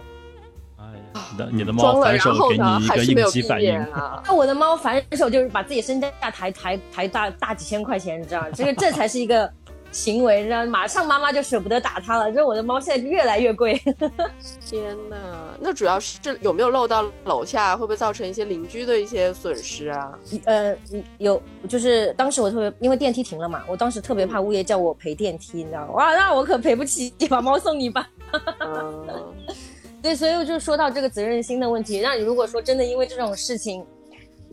[1.32, 4.22] 你的你的猫反手给你一个应激反应啊！
[4.26, 9.50] 那我的猫反手就是把自己身价抬抬抬大大几千块钱，你知道这个这才是一个
[9.90, 12.30] 行为，然后马上妈妈就舍不得打它了。
[12.32, 13.80] 这我的猫现在越来越贵。
[14.64, 15.16] 天哪，
[15.58, 17.76] 那主要是这有没有漏到楼下？
[17.76, 20.16] 会不会造成一些邻居的一些损失啊？
[20.44, 20.76] 呃，
[21.18, 25.94] 有，就是当时我特别因为电梯停了嘛，我当时特别怕物业叫我赔电梯，你知道吗？
[25.94, 28.08] 哇，那我可赔不起，把猫送你吧。
[30.02, 32.00] 对，所以我就说到这个责任心的问题。
[32.00, 33.84] 那如果说真的因为这种事情。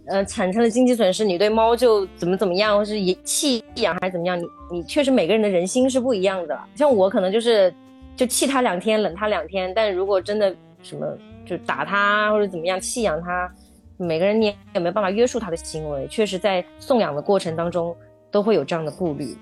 [0.10, 4.39] 呃，产生了经济损失，你对猫就怎么怎么样，或是弃养还是怎么样？
[4.39, 6.57] 你你确实每个人的人心是不一样的。
[6.75, 7.73] 像我可能就是
[8.15, 9.73] 就气它两天，冷它两天。
[9.73, 11.05] 但如果真的什么
[11.45, 13.53] 就打它或者怎么样弃养它，
[13.97, 16.07] 每个人你也没有办法约束它的行为。
[16.07, 17.93] 确实，在送养的过程当中
[18.31, 19.36] 都会有这样的顾虑。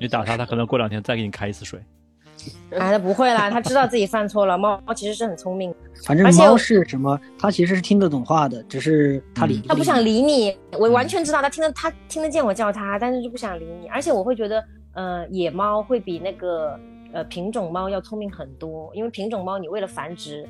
[0.00, 1.78] 你打它，它可能过两天再给你开一次水。
[2.70, 4.56] 哎，他不会啦，他知道自己犯错了。
[4.56, 5.74] 猫猫其实是很聪明，
[6.04, 10.56] 反正猫是什么，它其实是听得懂话的，只是它理它不想理你。
[10.78, 13.88] 我完全知道它听得它听得见我叫它，但是就不想理你。
[13.88, 16.78] 而且我会觉得，呃，野猫会比那个
[17.12, 20.46] 呃品种猫要聪明很多，因为品种猫你为了繁殖，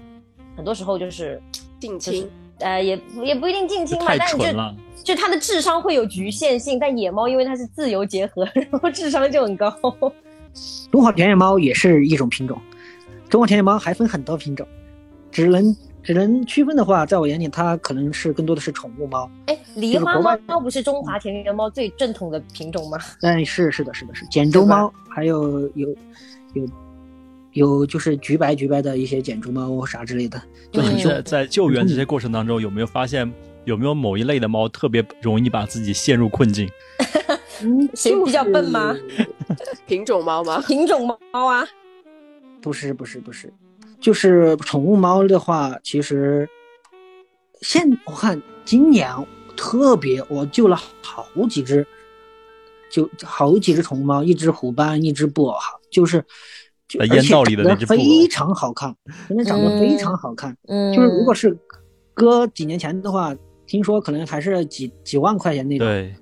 [0.57, 1.41] 很多时候就是
[1.81, 6.79] 近亲，呃，也也不一定近亲嘛，但是就就它的智商会有局限性。
[6.79, 9.73] 但野猫因为它是自由结合， 然后智商就很高。
[10.91, 12.61] 中华田园猫也是一种品种，
[13.29, 14.67] 中华田园猫还分很多品种，
[15.31, 19.31] 只能只能区分的话，在我眼里，它可能是更多的是宠物猫。
[19.47, 22.99] 哎，狸花猫猫不是中华田园猫最正统的品种吗？
[23.21, 25.89] 哎，是是的，是的，是简州猫，还有有
[26.55, 26.67] 有
[27.53, 30.41] 有就是橘白橘白的一些简州猫啥之类的。
[30.73, 33.31] 就在在救援这些过程当中，有没有发现
[33.65, 36.69] 有没有某一类的猫特别容易把自己陷入困境？
[37.63, 38.97] 嗯，谁比较笨吗？
[39.87, 40.63] 品种猫吗？
[40.67, 41.67] 品种猫啊？
[42.61, 43.53] 不是，不是，不是，
[44.01, 46.49] 就是宠物猫的话，其实
[47.61, 49.09] 现我看今年
[49.57, 51.87] 特别，我救了好几只，
[52.91, 56.23] 就好几只宠物猫，一只虎斑，一只布偶哈，就是
[57.11, 58.95] 烟道里的那只非常好看，
[59.29, 60.57] 真的长得非常好看。
[60.69, 61.57] 嗯，就是如果是
[62.15, 63.35] 搁几年前的话，
[63.67, 65.87] 听说可能还是几几万块钱那种。
[65.87, 66.15] 对。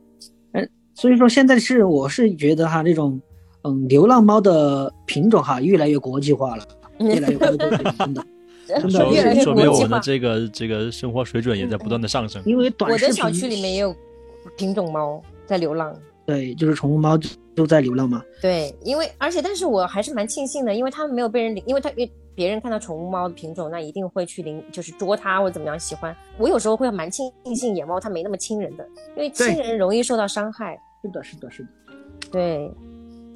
[0.97, 3.21] 所以说现在是我是觉得哈这种
[3.63, 6.65] 嗯流浪猫的品种哈越来越国际化了，
[6.99, 8.25] 越来越 国际化，真的，
[8.67, 12.43] 真的说明我们的这个这个生活水准也在不断的上升。
[12.47, 13.95] 因为短我的小区里面也有
[14.57, 17.19] 品种猫在流浪，对，就是宠物猫
[17.55, 18.25] 都在流浪嘛。
[18.41, 26.15] 对，因为而且但是我还是蛮庆幸的，因为它们没有被人领，因为他因为别人看到宠物猫的品种，那一定会去领，就是捉它或者怎么样喜欢。
[26.39, 30.79] 我有时候会蛮庆幸野猫它没那么亲人的，因为亲人容易受到伤害。
[31.07, 31.69] 是的，是的，是的，
[32.33, 32.71] 对，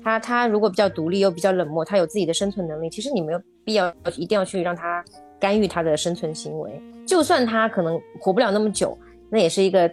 [0.03, 5.05] 他他如果比较独立又比较冷漠，他有自己的生存能力，其实你没有必要一定要去让他
[5.39, 8.97] 干预他的生存行为，就算他可能活不了那么久，
[9.31, 9.91] 那也是一个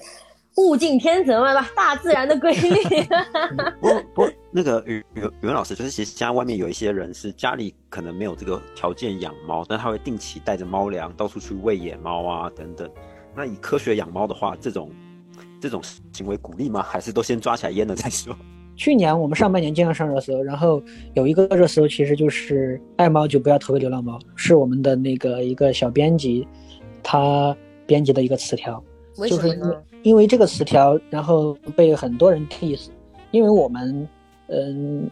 [0.58, 2.70] 物竞天择嘛吧，大自然的规律。
[3.80, 12.90] 不不，那个语语语文老师，就是其实家外面有一些人是家里可能没有这个条件养猫，但他会定期带着猫粮到处去喂野猫啊等等。
[13.36, 14.90] 那以科学养猫的话，这种。
[15.60, 15.82] 这种
[16.14, 16.82] 行为鼓励吗？
[16.82, 18.36] 还是都先抓起来阉了再说？
[18.76, 20.80] 去年我们上半年经常上热搜，然后
[21.16, 26.48] 有一个热搜其实就是爱猫就不要投喂流浪猫，是我们的那个一个小编辑
[27.02, 28.84] 他编辑的一个词条，
[29.28, 32.90] 就是因为因为这个词条，然后被很多人 diss，
[33.32, 34.08] 因为我们
[34.50, 35.10] 嗯，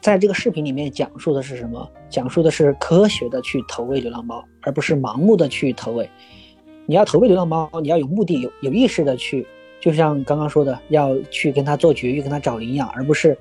[0.00, 1.90] 在这个视频里面讲述的是什么？
[2.08, 6.08] 讲述的是科学的去投喂流浪猫，而不是盲目的去投喂。
[6.86, 9.44] 你要投喂流浪猫，你要有目的、有有意识的去。
[9.80, 13.36] 就像刚刚说的，要去跟它做绝育，跟它找领养，而不是，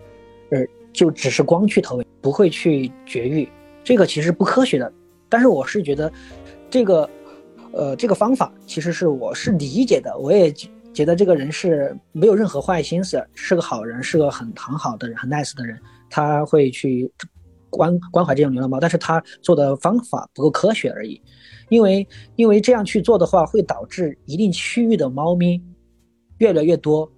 [0.52, 0.60] 呃，
[0.94, 3.50] 就只是光去投喂，不会去绝育，
[3.84, 4.92] 这个其实不科学的。
[5.30, 6.12] 但是我是觉得，
[6.70, 7.10] 这个，
[7.72, 10.52] 呃，这个方法其实是我是理解的，我也
[10.94, 17.12] 觉得这个人是没有任何坏心思，是个好人，是个很很好的人，很 nice 的人，他会去
[17.70, 21.20] 关关怀这种流浪猫，但是他做的方法不够科学而已，
[21.70, 25.60] 因为因为这样去做的话，会导致一定区域的猫咪。
[26.40, 27.10] 越来越多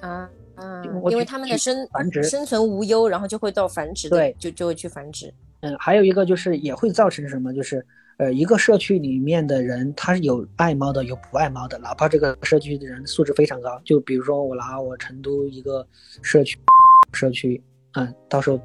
[0.00, 0.82] 啊啊！
[1.10, 5.32] 因为他们的生繁殖生存无忧，然后就会到繁殖，对，就就会去繁殖。
[5.60, 7.52] 嗯，还有一个就是也会造成什么？
[7.54, 7.84] 就是
[8.18, 13.80] 呃，一个社区里面的人，他是有爱猫的，有不爱猫的，哪怕这个社区的人素质非常高。
[13.84, 15.86] 就比如说我拿我成都一个
[16.22, 16.58] 社区
[17.12, 17.62] 社区，
[17.94, 18.58] 嗯，到时候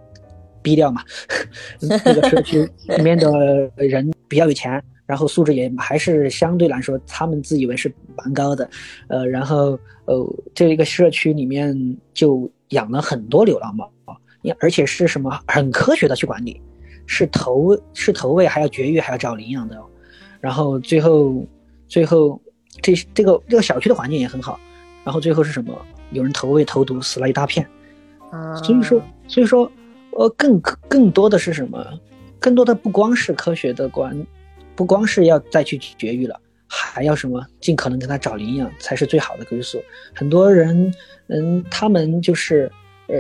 [0.61, 1.03] 逼掉嘛，
[1.81, 3.29] 那个社区里面的
[3.75, 4.81] 人比较有钱。
[5.11, 8.69] 然后素质也还是相对来说，他们自以为是蛮高的，
[9.09, 13.91] 呃，然后呃，这一个社区里面就养了很多流浪猫，
[14.57, 16.61] 而且是什么很科学的去管理，
[17.05, 19.77] 是投是投喂，还要绝育，还要找领养的，
[20.39, 21.45] 然后最后
[21.89, 22.41] 最后
[22.81, 24.57] 这这个这个小区的环境也很好，
[25.03, 25.77] 然后最后是什么？
[26.11, 27.67] 有人投喂投毒死了一大片，
[28.63, 29.69] 所以说，所以说，
[30.11, 31.85] 呃，更更多的是什么？
[32.39, 34.17] 更多的不光是科学的观，
[34.75, 37.45] 不光是要再去绝育了，还要什么？
[37.59, 39.83] 尽可能给它找领养才是最好的归宿。
[40.15, 40.93] 很多人，
[41.27, 42.71] 嗯，他们就是，
[43.07, 43.15] 呃，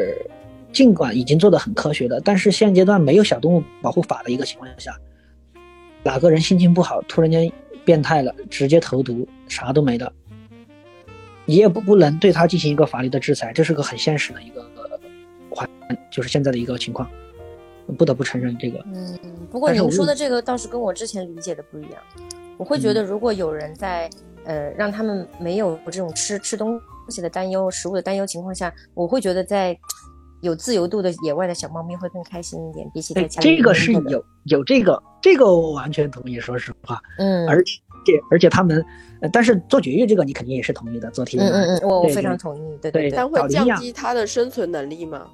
[0.71, 4.95] 尽管已经做的很科学了，但是现阶段没有小动物保护法的一个情况下，
[6.03, 7.51] 哪个人心情不好，突然间
[7.83, 10.11] 变态了，直接投毒，啥都没了。
[11.45, 14.69] 你也不不能对他进行一个法律的制裁，这是个很现实的一个
[15.49, 15.69] 环，
[16.09, 17.09] 就是现在的一个情况，
[17.97, 18.79] 不得不承认这个。
[18.85, 19.17] 嗯，
[19.51, 21.93] 不过您说的这个倒是跟我之前理解的不一样。
[22.57, 24.09] 我会觉得，如果有人在
[24.45, 29.77] 呃让他们没有这种吃吃东西的担忧、食物的担忧情况下，我会觉得在
[30.41, 33.57] 有自由度的野外的小猫咪会更开心一点，比起在家里。
[33.57, 36.39] 这个是有有这个，这个我完全同意。
[36.39, 37.79] 说实话，嗯，而且
[38.29, 38.83] 而且他们。
[39.31, 41.37] 但是做绝育这个你肯定也是同意的，做题。
[41.37, 42.77] 嗯嗯嗯，我非常同意。
[42.81, 43.11] 对对。
[43.11, 45.27] 但会降低它的生存能力吗？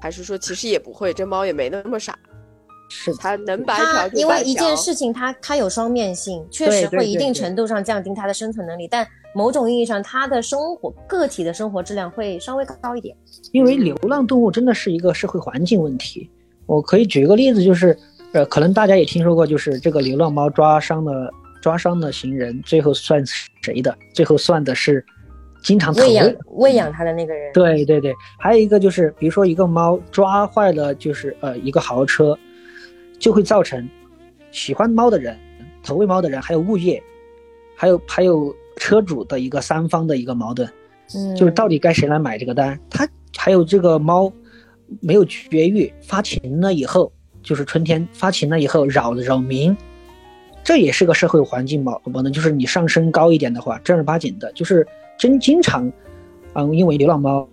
[0.00, 1.12] 还是说其实也不会？
[1.12, 2.18] 这猫也没那么傻，
[2.88, 8.86] 是它能白条因为一件事情，它它有双面性，确实会一定程度上降低它的生存能力。
[8.88, 13.16] 但某种意义上，它的生活个体的生活质量会稍微高一点。
[13.52, 16.30] 因为流浪动物真的是一个社会环境问题。
[16.66, 17.96] 我可以举一个例子，就是
[18.32, 21.30] 呃，可能大家也听说过，就是这个流浪猫抓伤了。
[21.62, 23.24] 抓伤的行人最后算
[23.60, 23.92] 谁的？
[24.14, 25.04] 最后算的是
[25.66, 27.52] 经常喂养喂养它的那个人。
[27.52, 32.38] 对对对，还有一个就是，比如说一个猫抓坏了，就是呃一个豪车，
[33.18, 33.88] 就会造成
[34.52, 35.36] 喜欢猫的人、
[35.82, 37.02] 投喂猫的人，还有物业，
[37.74, 40.70] 还有还有车主的一个三方的一个矛盾。
[41.16, 42.78] 嗯，就是到底该谁来买这个单？
[42.88, 44.32] 他还有这个猫
[45.00, 47.10] 没有绝育发情了以后，
[47.42, 49.76] 就是春天发情了以后扰扰民。
[50.62, 54.86] 这也是个社会环境嘛，可能就是你上升高一点的话，正儿八经的，就是
[55.18, 55.90] 真经常，
[56.54, 57.48] 嗯，因为流浪猫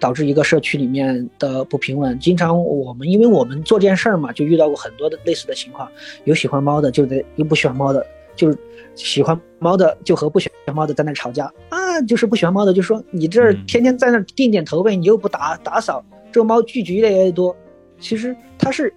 [0.00, 2.18] 导致一个社区里面的不平稳。
[2.18, 5.88] 经常我们因为我们做这件事儿嘛，就遇到过很多的类似的情况，
[6.24, 8.58] 有喜欢猫的就得有不喜欢猫的，就是
[8.94, 17.54] 喜欢猫的就和不喜欢猫的在那吵架啊，就是不喜欢猫的就说你这天天在那定点投喂，你又不打打扫，这个猫聚集越来越多，
[18.00, 18.92] 其实它是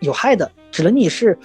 [0.00, 1.38] 有害的，只能你是。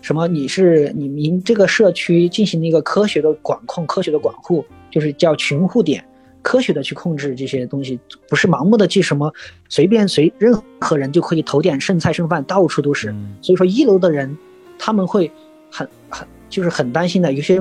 [0.00, 0.28] 什么？
[0.28, 6.06] 你是你您这个社区进行了一个科学的管控、科学的管护，就是叫群护点，
[6.40, 9.32] 科学的去控制这些东西，不是盲目的去什么
[9.68, 13.12] 随便随任何人就可以投点剩菜剩饭，到处都是。
[13.42, 14.38] 所以说一楼的人
[14.78, 15.28] 他们会
[15.68, 17.60] 很很就是很担心的，有些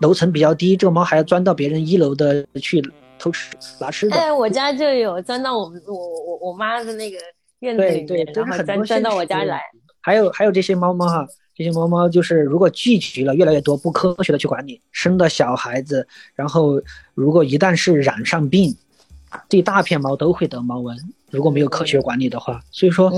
[0.00, 2.82] 楼层比较低，这个猫还要钻到别人一楼的去
[3.20, 4.16] 偷吃拿吃的。
[4.16, 7.16] 哎，我家就有钻到我们我我我妈的那个
[7.60, 9.60] 院子里面，然后钻钻到我家来。
[10.04, 11.26] 还有还有这些猫猫哈。
[11.56, 16.82] 这些猫猫就是，如果聚集了越来越多，不科学的去管理，生的小孩子，然后
[17.14, 18.76] 如果一旦是染上病，
[19.48, 20.96] 这一大片猫都会得猫瘟。
[21.30, 23.08] 如果没有科学管理的话，所以说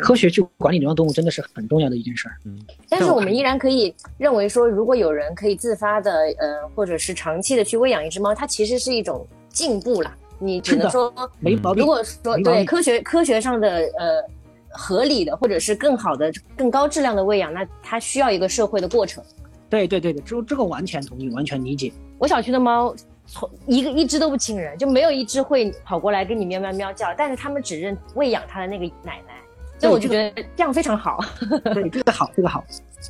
[0.00, 2.34] 科学去管理流浪动物真的是很重要的一件事儿。
[2.46, 10.10] 嗯，但是我们依然可以认为说，如果有人可以自发的，呃，或者是长期的去喂养一只猫，它其实是一种进步了。
[10.38, 11.82] 你只能说没毛病。
[11.82, 14.24] 如果说对科学科学上的呃。
[14.72, 19.22] 合理的，或者是更好的、更高质量的喂养，那它需要一个社会的过程。
[19.68, 21.90] 对对对对，这这个完全同意，完全理解。
[22.18, 22.94] 我小区的猫，
[23.26, 29.34] 从一个一只都不亲人，就没有一只会跑过来跟你喵喵喵叫，但是他们只认喂养它的那个奶奶，
[29.78, 31.20] 所以我就觉得这样非常好。
[31.72, 32.62] 对，这个好，这个好。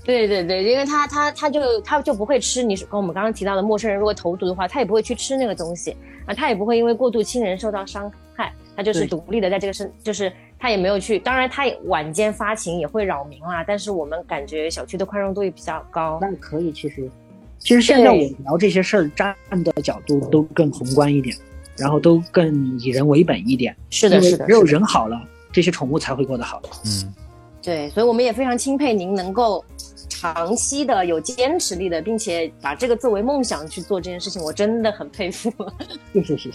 [0.04, 5.96] 对对对，因为它它它就它就不会吃你跟我们刚刚提到的陌生人如果投毒的话，它也不会去吃那个东西
[6.26, 10.32] 啊，它也不会因为过度亲人受到伤害，它就是独立的在这个生就是。
[10.62, 13.64] 他也没有去，当然他晚间发情也会扰民啦。
[13.66, 16.20] 但是我们感觉小区的宽容度也比较高。
[16.22, 17.10] 那可以，其实，
[17.58, 21.36] 其实现在我聊这些事儿，站的角度都更宏观一点，
[21.76, 23.76] 然后都更以人为本一点。
[23.90, 25.20] 是的，是的，只有人好了，
[25.50, 26.62] 这些宠物才会过得好。
[26.84, 27.12] 嗯，
[27.60, 29.64] 对，所以我们也非常钦佩您能够
[30.08, 35.52] 长期的有坚持力的，并且把这个作为梦想去做这件事情，我真的很佩服。
[36.14, 36.50] 谢谢，谢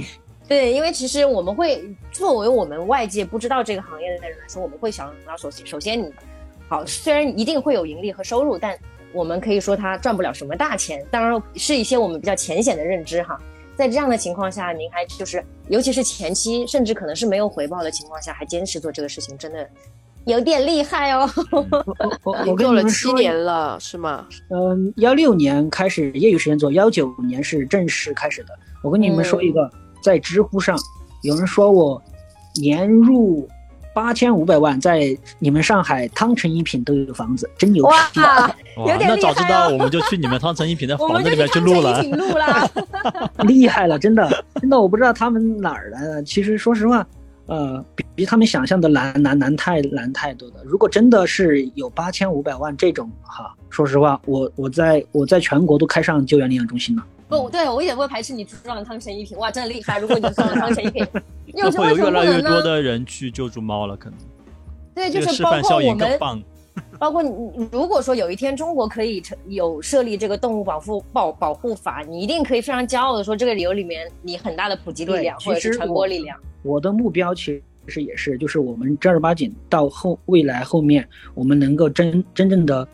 [0.00, 0.06] 谢。
[0.50, 6.12] 对，因为其实我们会作为我们外界不知道这个行业的人来说，我们会想到首先，首先你
[6.68, 8.76] 好，虽然一定会有盈利和收入，但
[9.12, 11.06] 我们可以说它赚不了什么大钱。
[11.08, 13.40] 当然是一些我们比较浅显的认知哈。
[13.76, 19.64] 在这样的情况下，您还就是，尤其是前期，甚至可能是没有回报的情况下，还坚持做这个事情，真的
[20.24, 21.30] 有点厉害哦。
[22.24, 24.26] 我我 做了七年了，是吗？
[24.48, 28.58] 嗯，幺六年开始业余时间做，幺九年是正式开始的。
[28.82, 29.70] 我跟你们说一个。
[30.02, 30.78] 在知乎上，
[31.22, 32.02] 有人说我
[32.60, 33.48] 年入
[33.94, 37.84] 八千五百万，在你们上海汤臣一品都有房子，真牛！
[37.84, 37.92] 哇，
[38.76, 42.02] 有点那早知道我们就去你们汤臣一品的 房子里面去录了。
[42.02, 42.70] 录了，
[43.46, 46.22] 厉害了，真的，真的，我不知道他们哪儿的。
[46.22, 47.04] 其实说实话，
[47.46, 50.54] 呃，比比他们想象的难难难太难太多了。
[50.64, 57.02] 如果真的是有八千五百万这种哈，说实话，我我在我在全国都开上救援领养中心了。
[57.30, 60.00] 不，对我一点不会排斥你壮汤臣一品，哇，真的厉害！
[60.00, 61.06] 如果你壮汤臣一品，
[61.54, 64.18] 又会有越来越多的人去救助猫了，可能。
[64.92, 66.18] 对，就是包括我们，
[66.98, 67.30] 包括你，
[67.70, 76.36] 如果说有一天中国可以成有设立这个动物保护保保护法，你一定可以非常骄傲的说，这个理由里面你很大的普及力量或者是传播力量。
[76.62, 82.86] 我的目标其实也是，就是我们正儿八经到后未来后面，我们能够真真正的，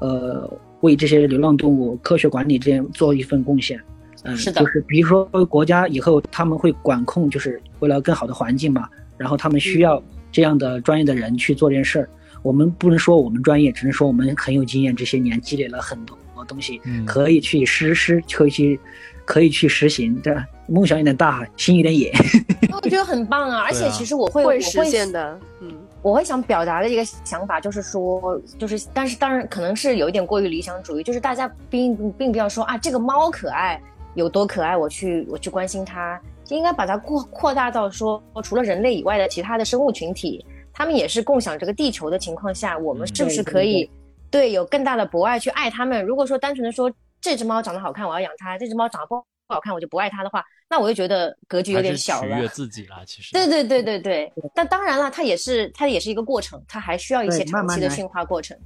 [0.00, 0.50] 呃，
[0.82, 3.80] 为这些流浪动物科学管理这样做一份贡献。
[4.22, 10.00] 嗯，是的，就是比如说国家以后他们会管控，就是为了更好的环境嘛，然后他们需要。
[10.34, 12.08] 这样的专业的人去做这件事儿，
[12.42, 14.96] 我们不能说我们专业，只能说我们很有经验。
[14.96, 16.16] 这些年积累了很多
[16.48, 18.80] 东西，可以去实施，可以去，
[19.26, 20.14] 可以去实行。
[20.22, 20.34] 对，
[20.66, 22.10] 梦想有点大，心有点野。
[22.72, 23.58] 我觉得很棒啊！
[23.60, 25.38] 而且其实我会会实现的。
[25.60, 25.70] 嗯，
[26.02, 33.80] 我会想表达的一个想法就是说，就是，但是当然可能是有一点过于理想主义，就是大家并并不要说啊，这个猫可爱
[34.14, 36.20] 有多可爱，我去我去关心它。
[36.48, 43.88] 应该把它扩扩大到说，除了人类以外的其他的生物群体，他们也是共享这个地球的情况下，我们是不是可以
[44.30, 46.04] 对有更大的博爱去爱他们？
[46.04, 46.92] 如果说单纯的说
[47.22, 52.34] 这只猫长得好看，我要养它；这只猫长得不不好看，我就不爱它的话，那我就觉得格局有点小了。
[52.34, 53.30] 取悦自己了，其实。
[53.34, 58.56] 对对对对对，但当然了，它也是它也是一个过程，它还需要一些长期的驯化过程。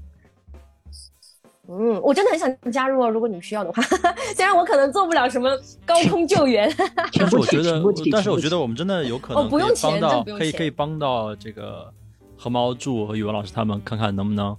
[1.68, 3.82] 嗯，我真的很想加入哦，如果你们需要的话。
[4.36, 5.50] 虽然我可能做不了什么
[5.84, 6.72] 高空救援，
[7.18, 7.82] 但是我觉得，
[8.12, 9.50] 但是我觉得我们真的有可能
[9.82, 11.92] 帮到，可以可以帮到这个
[12.36, 14.57] 和猫柱和语文老师他们，看看能不能。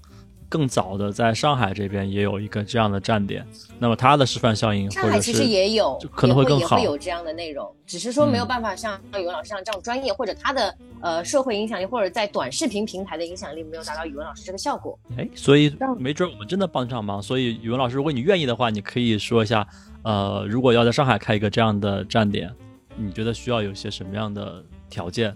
[0.49, 3.45] 更早的，在上海这边也有一个这样的站点，
[3.79, 14.97] 那么它的示范效应，上海其实也有，可能会更好，也会有这样的内容，只是说没有办法像语文老师像这样专业，或者他的呃社会影响力，或者在短视频平台的影响力没有达到语文老师这个效果。
[15.17, 17.21] 哎，所以没准我们真的帮上忙。
[17.21, 19.67] 所以语文老师，如果你愿意的话，你可以说一下，
[20.03, 22.49] 呃，如果要在上海开一个这样的站点，
[22.95, 25.35] 你觉得需要有些什么样的条件？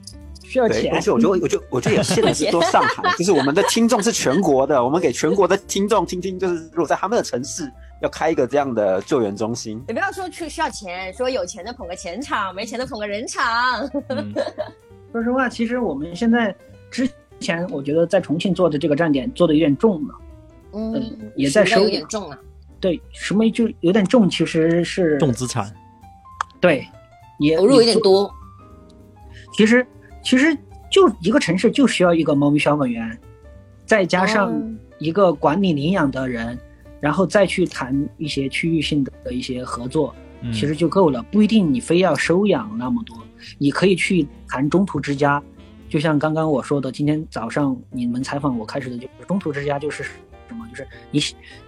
[0.51, 7.71] 需要钱，而且我觉得，我觉得我觉得也限制 多上海，就是我们的听众是全国的，我们给全国的听众听听，就是如果在他们的城市
[8.01, 13.89] 要开一个这样的救援中心，也不要说去需要钱，说有钱的捧个钱场，没钱的捧个人场。
[15.13, 16.53] 说实话，其实我们现在
[16.89, 20.15] 之前，我觉得在重庆做的这个站点做的有点重了，
[20.73, 22.37] 嗯，也在收有点重了。
[22.81, 25.73] 对，什么就有点重，其实是重资产。
[26.59, 26.85] 对，
[27.39, 28.29] 也投入有点多。
[29.55, 29.87] 其实。
[30.23, 30.57] 其实
[30.89, 33.17] 就一个城市就需要一个猫咪消防员，
[33.85, 34.53] 再加上
[34.99, 36.57] 一个管理领养的人，
[36.99, 40.13] 然后再去谈一些区域性的的一些合作，
[40.53, 41.21] 其实就够了。
[41.31, 43.17] 不一定你非要收养那么多，
[43.57, 45.41] 你可以去谈中途之家。
[45.89, 50.65] 就像刚刚我说的，今天早上你们采访我开始的就是中途之家，就是什么？
[50.69, 51.19] 就是你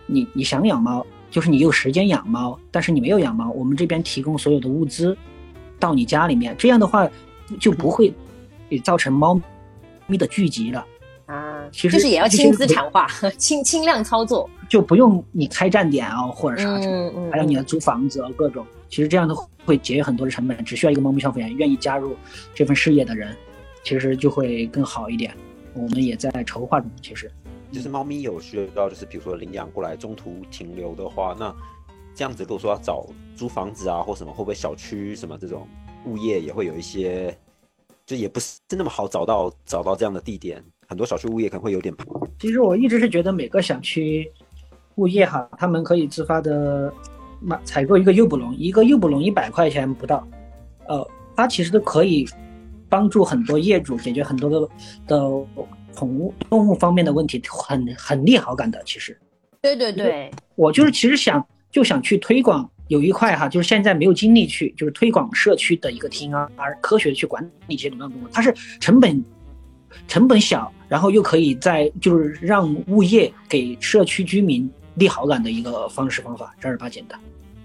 [0.06, 5.18] 你你想养猫，就是你有时间养猫，但是你没有养猫，我们这边提供所有的物资
[5.80, 7.10] 到你家里面，这样的话
[7.60, 8.14] 就不会。
[8.80, 9.40] 造成猫
[10.08, 10.86] 咪的聚集了
[11.26, 13.08] 啊，其实就是也要轻资产化、
[13.38, 19.34] 轻轻量操作，就不用你开站点啊或者啥，嗯嗯还有你的租房子啊各种，其实这样的
[19.66, 22.16] 会节约很多的成本，只需要一个猫咪消费员愿意加入
[22.54, 23.36] 这份事业的人，
[23.84, 25.34] 其实就会更好一点。
[25.74, 27.32] 我们也在筹划中，其实。
[27.72, 31.56] 就是猫咪有需要，就是比如说领养过来中途停留的话，那
[32.14, 35.68] 这样子如果说要找租房子啊或什么，会不会小区什么这种
[36.06, 37.36] 物业也会有一些？
[38.14, 41.94] 就也不是那么好找到找到这样的地点，很多小区物业可能会有点。
[42.40, 44.32] 其实我一直是觉得每个小区
[44.96, 46.94] 物业哈，他们可以自发的
[47.42, 50.28] 买采购一个诱捕笼，一个诱捕笼一百块钱不到，
[50.88, 52.28] 呃，它其实都可以
[52.88, 54.70] 帮助很多业主解决很多的
[55.08, 55.18] 的
[55.96, 58.80] 宠物动物方面的问题，很很利好感的。
[58.86, 59.20] 其实，
[59.60, 62.70] 对对对，我就是其实想就想去推广。
[62.94, 69.24] 有一块哈，就是现在没有精力去，就是推广社区的一个厅啊，而科学去管理这些流浪动物，它是成本
[70.08, 77.16] 成本小，然后又可以在就是让物业给社区居民立好感的一个方式方法，正儿八经的。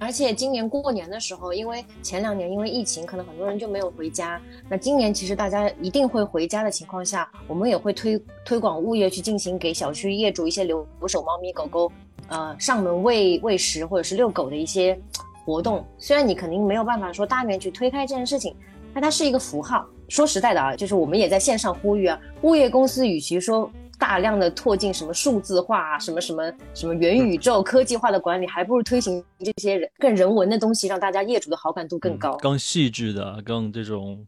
[0.00, 4.40] 而且今年过年的时候，因为前两年因为疫情，可能很多人就没有回家。
[4.66, 11.92] 那今年其实大家一定会回家的情况下，我们也会推推广物业去进行给小区业主一些留守猫咪狗狗。
[12.28, 14.98] 呃，上门喂喂食或者是遛狗的一些
[15.44, 18.54] 活动，虽然你肯定没有办法说大面去推开这件事情，
[18.94, 19.86] 但它是一个符号。
[20.08, 34.26] 说实在的啊，就是我们也在线上呼吁啊，物业公司与其说大量的拓进什么数字化啊，什么什么什么元宇宙科技化的管理，还不如推行这些人更人文的东西，让大家业主的好感度更高，更细致的，更这种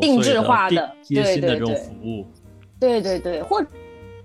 [0.00, 2.26] 定制化的、贴心的这种服务。
[2.78, 3.66] 对对对，或或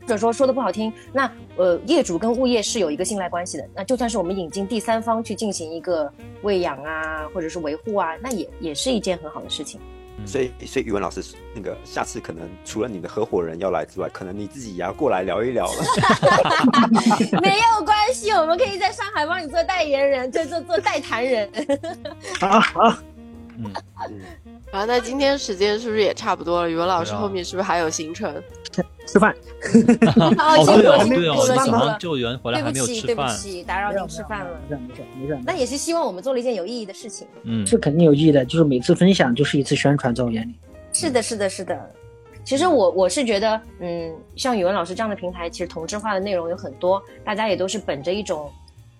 [0.09, 3.69] 者说说的不好听，那呃业主跟物业是有一个信赖关系的。
[3.73, 9.79] 那就算是我们引进第三方去进行一个喂养啊，或者是维护啊，那也也是一件很好的事情。
[10.25, 11.23] 所以，所以语文老师
[11.55, 15.83] 那个下次可能除了你的合伙人要来之外，可能你自己也要过来聊一聊了。
[17.41, 21.49] 没有关系，我们可以在上海帮你做代言人，就做做代谈人。
[22.37, 22.97] 好好。
[23.59, 23.71] 嗯，
[24.71, 26.69] 然后那今天时间是不是也差不多了？
[26.69, 28.33] 语文老师后面是不是还有行程？
[29.05, 29.35] 吃饭。
[30.15, 33.05] 哦对哦对哦，早上救援回来还没有吃饭。
[33.07, 34.59] 对不起，打扰您吃饭了。
[34.69, 35.39] 没事没事没事。
[35.45, 37.27] 那也是希望我们做了一件有意义的事情。
[37.43, 40.53] 嗯，是肯定有意义的，就是每次分享就是一次宣传，在我眼里。
[40.93, 41.77] 是的，是的，是的。
[42.45, 48.49] 其实我我是觉得，嗯，像语文老师这样的平台，其实同质化的内容有很多，大家也都是本着一种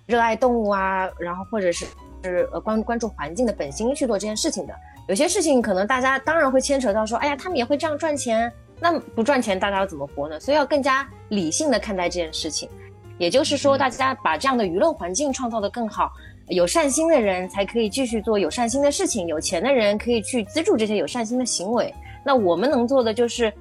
[0.08, 1.86] 热爱动物啊，然后或者是。
[2.24, 4.74] 是呃关关注环境的本心去做这件事情的，
[5.08, 10.40] 有些事情可能大家当然会牵扯到说，哎呀，他们也会这样赚钱，那不赚钱大家要怎么活呢？
[10.40, 12.70] 所以要更加理性的看待这件事情，
[13.18, 16.12] 也就是说，大家把这样的舆论环境创造的更好，
[16.48, 21.94] 有善心的人才可以继续做有善心的事情，有钱的人可以去资助这些有善心的行为。
[22.26, 23.54] 那我们能做的就是。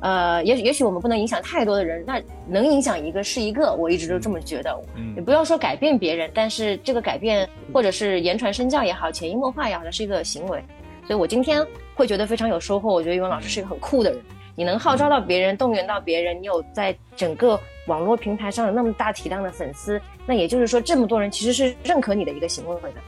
[0.00, 4.74] 呃，也许也许我们不能影响太多的人，那能影响一个是一个，我一直都这么觉得。
[4.96, 10.62] 嗯，也不要说改变别人，但是这个改变或者是言传身教也好，潜移默化也好，它是一个行为。
[11.06, 12.92] 所以我今天会觉得非常有收获。
[12.92, 14.20] 我觉得语文老师是一个很酷的人，
[14.54, 23.00] 你能号召到别人，动员到别人，你有在整个网络平台上有那么大体量的粉丝，那也就是说这么多人其实是认可你的一个行为的。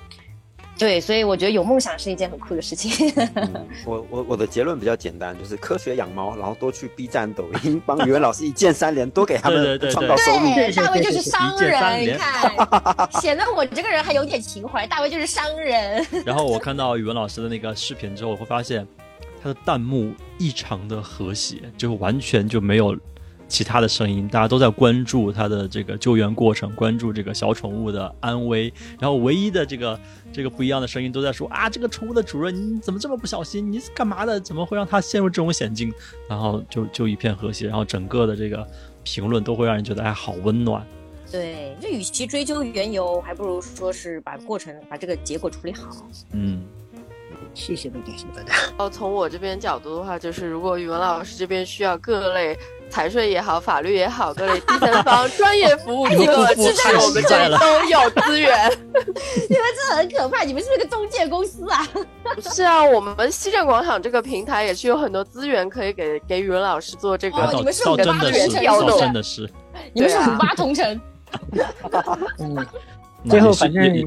[0.79, 3.13] 对，所以我觉得有梦想是一件很酷的事情。
[3.85, 10.55] 我我我的结论比较简单，就是科学养猫，然后多去 B 站、抖音帮语文老师一键三连，多给他们创造收入。
[10.55, 12.51] 对，大卫就是商人，你看，
[13.21, 14.87] 显得我这个人还有点情怀。
[14.87, 16.05] 大卫就是商人。
[16.27, 18.85] 然后我看到语文老师的那个视频之后，我会发现
[19.41, 22.97] 他的弹幕异常的和谐，就完全就没有。
[23.49, 28.73] 其他的声音，大家都在关注他的这个救援过程，关注这个小宠物的安危。
[28.99, 30.01] 然后唯一的这个
[30.33, 33.71] 这个不一样的声音都在说啊，这个宠物的主人你怎么这么不小心？
[33.71, 34.41] 你是干嘛的？
[34.41, 35.93] 怎么会让它陷入这种险境？
[36.29, 38.67] 然后就就一片和谐，然后整个的这个
[39.05, 40.85] 评论都会让人觉得哎，好温暖。
[41.31, 46.07] 对，就与其追究缘由，还不如说是把过程把这个结果处理好。
[46.33, 46.63] 嗯。
[47.55, 48.55] 谢谢大家，谢谢大家。
[48.79, 58.71] 哦，从我这边角度的话，就是如果语文老师这边需要各类财税也好、法律也好，各类第三方 专业服务机构，其实我们这里都有资源。
[58.95, 61.87] 你们这很可怕，你们是不是个中介公司啊？
[62.41, 67.53] 是啊，我们西站广场这个平台也是有很多资源可以给给语文老师做这个。
[67.53, 69.51] 你们是五八同城，真的是，
[69.93, 71.01] 你们是五八同城。
[72.39, 72.67] 嗯，
[73.29, 74.05] 最后反正也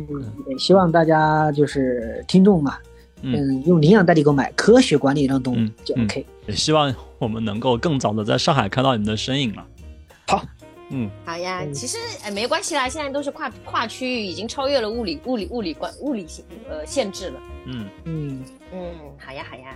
[0.58, 2.78] 希望大家就是听众嘛。
[3.22, 6.26] 嗯，用领养代替购买，科学管理让动物就 OK。
[6.46, 9.66] 也希望我们能够更早的在上海看到你们的身影了。
[10.28, 10.44] 好，
[10.92, 11.66] 嗯，好呀。
[11.74, 16.28] 其实哎，没关系啦，现在都是跨跨区域，已经超越了物理物理物理关物理
[16.70, 17.40] 呃限制了。
[17.66, 17.90] 嗯。
[18.06, 18.44] 嗯。
[18.72, 19.76] 嗯，好呀好呀。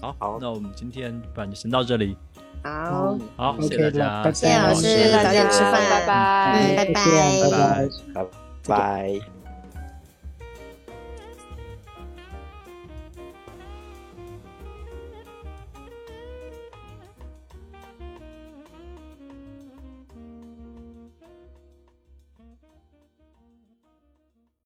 [0.00, 2.16] 好，好，那我们今天不然就先到这里。
[2.62, 5.48] 好，好，谢谢大家，谢谢老师，大家。
[5.48, 6.94] 吃饭，拜拜，拜拜，
[7.42, 8.24] 拜拜，拜
[8.68, 9.41] 拜。